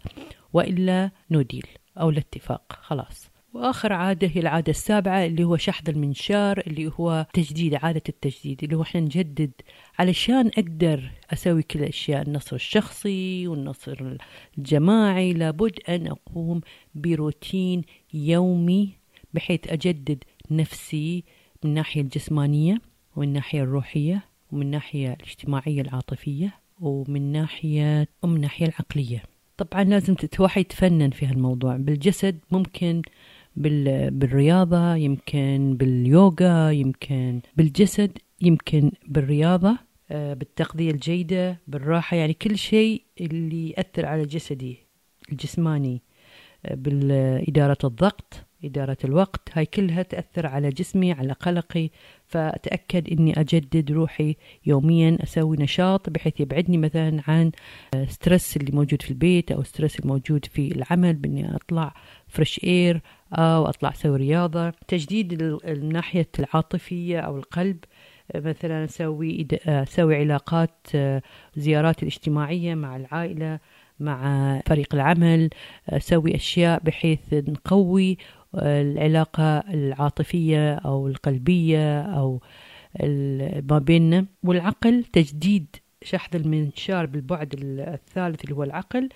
وإلا 0.53 1.11
نوديل 1.31 1.65
أو 1.99 2.09
الاتفاق 2.09 2.79
خلاص. 2.81 3.28
وآخر 3.53 3.93
عادة 3.93 4.27
هي 4.27 4.39
العادة 4.41 4.69
السابعة 4.69 5.25
اللي 5.25 5.43
هو 5.43 5.57
شحذ 5.57 5.89
المنشار 5.89 6.59
اللي 6.67 6.91
هو 6.99 7.25
تجديد 7.33 7.75
عاده 7.75 8.01
التجديد 8.09 8.63
اللي 8.63 8.75
هو 8.75 8.81
إحنا 8.81 9.01
نجدد 9.01 9.51
علشان 9.99 10.47
أقدر 10.47 11.11
أسوي 11.33 11.63
كل 11.63 11.79
الأشياء 11.79 12.21
النصر 12.21 12.55
الشخصي 12.55 13.47
والنصر 13.47 14.17
الجماعي. 14.57 15.33
لابد 15.33 15.79
أن 15.89 16.07
أقوم 16.07 16.61
بروتين 16.95 17.81
يومي 18.13 18.89
بحيث 19.33 19.59
أجدد 19.67 20.23
نفسي 20.51 21.23
من 21.63 21.69
الناحية 21.69 22.01
الجسمانية 22.01 22.81
ومن 23.15 23.27
الناحية 23.27 23.61
الروحية 23.63 24.25
ومن 24.51 24.61
الناحية 24.61 25.13
الاجتماعية 25.13 25.81
العاطفية 25.81 26.53
ومن 26.79 27.31
ناحية 27.31 28.07
ومن 28.23 28.35
الناحية 28.35 28.65
العقلية. 28.65 29.23
طبعا 29.57 29.83
لازم 29.83 30.15
الواحد 30.35 30.61
يتفنن 30.61 31.09
في 31.09 31.25
هالموضوع. 31.25 31.77
بالجسد 31.77 32.39
ممكن 32.51 33.01
بالرياضة 33.59 34.95
يمكن 34.95 35.75
باليوغا 35.79 36.71
يمكن 36.71 37.41
بالجسد 37.57 38.17
يمكن 38.41 38.91
بالرياضة 39.07 39.77
آه، 40.11 40.33
بالتغذية 40.33 40.91
الجيدة 40.91 41.59
بالراحة 41.67 42.17
يعني 42.17 42.33
كل 42.33 42.57
شيء 42.57 43.03
اللي 43.21 43.69
يأثر 43.69 44.05
على 44.05 44.25
جسدي 44.25 44.77
الجسماني 45.31 46.01
بالإدارة 46.71 47.77
الضغط 47.83 48.33
إدارة 48.63 48.97
الوقت 49.03 49.49
هاي 49.53 49.65
كلها 49.65 50.01
تأثر 50.03 50.47
على 50.47 50.69
جسمي 50.69 51.11
على 51.11 51.33
قلقي 51.33 51.89
فأتأكد 52.25 53.09
أني 53.11 53.39
أجدد 53.39 53.91
روحي 53.91 54.35
يوميا 54.65 55.17
أسوي 55.23 55.57
نشاط 55.57 56.09
بحيث 56.09 56.39
يبعدني 56.39 56.77
مثلا 56.77 57.21
عن 57.27 57.51
stress 58.07 58.57
اللي 58.57 58.71
موجود 58.71 59.01
في 59.01 59.09
البيت 59.11 59.51
أو 59.51 59.63
stress 59.63 59.99
الموجود 59.99 60.45
في 60.45 60.71
العمل 60.71 61.13
بأني 61.13 61.55
أطلع 61.55 61.93
fresh 62.27 62.63
air 62.63 63.01
أو 63.33 63.65
أطلع 63.65 63.89
أسوي 63.89 64.17
رياضة. 64.17 64.69
تجديد 64.69 65.41
الناحية 65.65 66.27
العاطفية 66.39 67.19
أو 67.19 67.37
القلب 67.37 67.77
مثلا 68.35 68.83
أسوي 68.83 69.47
أسوي 69.67 70.15
علاقات 70.15 70.87
زيارات 71.55 72.03
الاجتماعية 72.03 72.75
مع 72.75 72.95
العائلة 72.95 73.59
مع 73.99 74.61
فريق 74.65 74.95
العمل 74.95 75.49
أسوي 75.89 76.35
أشياء 76.35 76.83
بحيث 76.83 77.19
نقوي 77.33 78.17
العلاقة 78.55 79.57
العاطفية 79.59 80.75
أو 80.75 81.07
القلبية 81.07 82.01
أو 82.01 82.41
ما 83.69 83.79
بيننا. 83.79 84.25
والعقل 84.43 85.03
تجديد 85.03 85.75
شحذ 86.03 86.35
المنشار 86.35 87.05
بالبعد 87.05 87.55
الثالث 87.59 88.43
اللي 88.43 88.55
هو 88.55 88.63
العقل 88.63 89.03
آه، 89.03 89.09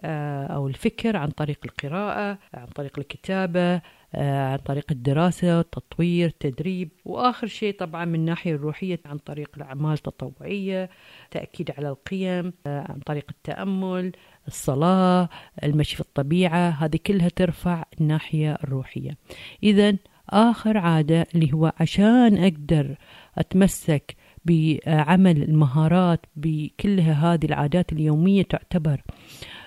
أو 0.00 0.68
الفكر 0.68 1.16
عن 1.16 1.28
طريق 1.28 1.58
القراءة 1.64 2.38
عن 2.54 2.66
طريق 2.66 2.98
الكتابة 2.98 3.80
آه، 4.16 4.52
عن 4.52 4.58
طريق 4.58 4.84
الدراسة 4.90 5.60
التطوير 5.60 6.26
التدريب 6.26 6.88
وآخر 7.04 7.46
شيء 7.46 7.76
طبعا 7.78 8.04
من 8.04 8.14
الناحية 8.14 8.54
الروحية 8.54 9.00
عن 9.06 9.18
طريق 9.18 9.50
الأعمال 9.56 9.92
التطوعية 9.92 10.90
تأكيد 11.30 11.70
على 11.78 11.88
القيم 11.88 12.52
آه، 12.66 12.86
عن 12.88 12.98
طريق 13.06 13.24
التأمل 13.30 14.12
الصلاة 14.48 15.28
المشي 15.64 15.94
في 15.94 16.00
الطبيعة 16.00 16.68
هذه 16.70 16.98
كلها 17.06 17.28
ترفع 17.28 17.84
الناحية 18.00 18.54
الروحية. 18.64 19.16
إذا 19.62 19.96
آخر 20.30 20.78
عادة 20.78 21.26
اللي 21.34 21.52
هو 21.52 21.72
عشان 21.80 22.44
أقدر 22.44 22.96
أتمسك 23.38 24.16
بعمل 24.44 25.42
المهارات 25.42 26.26
بكلها 26.36 27.12
هذه 27.34 27.44
العادات 27.46 27.92
اليومية 27.92 28.42
تعتبر 28.42 29.02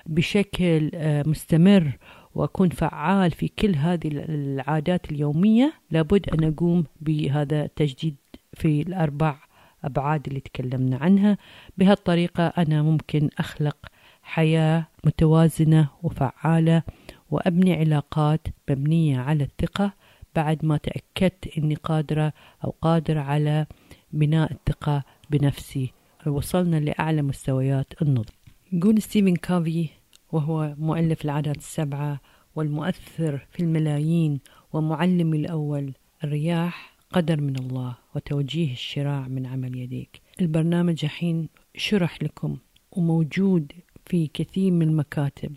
بشكل 0.07 0.91
آه، 0.93 1.23
مستمر 1.27 1.97
وأكون 2.35 2.69
فعال 2.69 3.31
في 3.31 3.47
كل 3.47 3.75
هذه 3.75 4.07
العادات 4.13 5.11
اليومية 5.11 5.73
لابد 5.91 6.29
أن 6.29 6.43
أقوم 6.43 6.83
بهذا 7.01 7.65
التجديد 7.65 8.15
في 8.53 8.81
الأربع 8.81 9.35
أبعاد 9.83 10.27
اللي 10.27 10.39
تكلمنا 10.39 10.97
عنها. 10.97 11.37
بهالطريقة 11.77 12.47
أنا 12.47 12.81
ممكن 12.81 13.29
أخلق 13.37 13.77
حياة 14.23 14.87
متوازنة 15.03 15.89
وفعالة 16.03 16.83
وأبني 17.31 17.73
علاقات 17.73 18.47
مبنية 18.69 19.19
على 19.19 19.43
الثقة. 19.43 19.93
بعد 20.35 20.65
ما 20.65 20.77
تأكدت 20.77 21.57
أني 21.57 21.75
قادرة 21.75 22.33
أو 22.65 22.73
قادر 22.81 23.17
على 23.17 23.65
بناء 24.11 24.51
الثقة 24.51 25.03
بنفسي 25.29 25.91
وصلنا 26.25 26.79
لأعلى 26.79 27.21
مستويات 27.21 28.01
النضج 28.01 28.29
يقول 28.71 29.01
ستيفن 29.01 29.35
كافي 29.35 29.89
وهو 30.31 30.75
مؤلف 30.77 31.25
العادات 31.25 31.57
السبعة 31.57 32.21
والمؤثر 32.55 33.47
في 33.51 33.59
الملايين 33.59 34.39
ومعلمي 34.73 35.37
الأول 35.37 35.93
الرياح 36.23 36.97
قدر 37.11 37.41
من 37.41 37.55
الله 37.55 37.95
وتوجيه 38.15 38.71
الشراع 38.71 39.27
من 39.27 39.45
عمل 39.45 39.77
يديك. 39.77 40.21
البرنامج 40.41 40.99
الحين 41.03 41.49
شرح 41.75 42.23
لكم 42.23 42.57
وموجود 42.91 43.71
في 44.05 44.27
كثير 44.27 44.71
من 44.71 44.89
المكاتب 44.89 45.55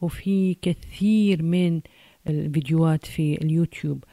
وفي 0.00 0.54
كثير 0.62 1.42
من 1.42 1.80
الفيديوهات 2.26 3.06
في 3.06 3.34
اليوتيوب. 3.34 4.04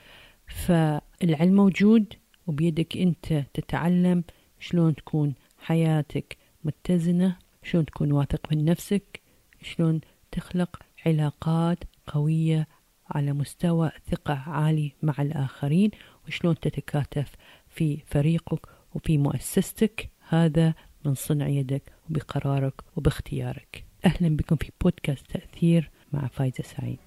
فالعلم 0.47 1.55
موجود 1.55 2.13
وبيدك 2.47 2.97
أنت 2.97 3.43
تتعلم 3.53 4.23
شلون 4.59 4.95
تكون 4.95 5.33
حياتك 5.57 6.37
متزنة 6.63 7.37
شلون 7.63 7.85
تكون 7.85 8.11
واثق 8.11 8.47
من 8.51 8.65
نفسك. 8.65 9.26
شلون 9.61 10.01
تخلق 10.31 10.79
علاقات 11.05 11.83
قوية 12.07 12.67
على 13.09 13.33
مستوى 13.33 13.91
ثقة 14.11 14.33
عالي 14.33 14.91
مع 15.03 15.13
الآخرين 15.19 15.91
وشلون 16.27 16.59
تتكاتف 16.59 17.31
في 17.67 17.97
فريقك 18.05 18.67
وفي 18.95 19.17
مؤسستك. 19.17 20.09
هذا 20.29 20.73
من 21.05 21.13
صنع 21.13 21.47
يدك 21.47 21.93
وبقرارك 22.09 22.73
وباختيارك. 22.95 23.83
أهلا 24.05 24.37
بكم 24.37 24.55
في 24.55 24.71
بودكاست 24.81 25.31
تأثير 25.31 25.91
مع 26.13 26.27
فايزة 26.27 26.63
سعيد. 26.63 26.99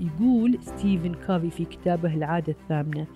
يقول 0.00 0.58
ستيفن 0.62 1.14
كافي 1.14 1.50
في 1.50 1.64
كتابه 1.64 2.14
العادة 2.14 2.52
الثامنة 2.52 3.06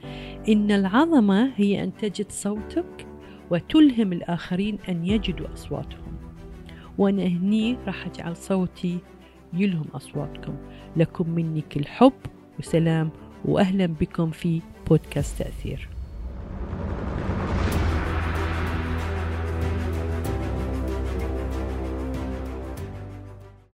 إن 0.48 0.70
العظمة 0.70 1.52
هي 1.56 1.84
أن 1.84 1.96
تجد 1.96 2.30
صوتك 2.30 3.06
وتلهم 3.50 4.12
الآخرين 4.12 4.78
أن 4.88 5.06
يجدوا 5.06 5.52
أصواتهم. 5.52 6.21
وأنا 6.98 7.22
هني 7.22 7.76
راح 7.86 8.06
أجعل 8.06 8.36
صوتي 8.36 8.98
يلهم 9.52 9.86
أصواتكم. 9.94 10.54
لكم 10.96 11.30
مني 11.30 11.60
كل 11.60 11.86
حب 11.86 12.12
وسلام 12.58 13.10
وأهلا 13.44 13.86
بكم 13.86 14.30
في 14.30 14.60
بودكاست 14.88 15.38
تأثير. 15.38 15.88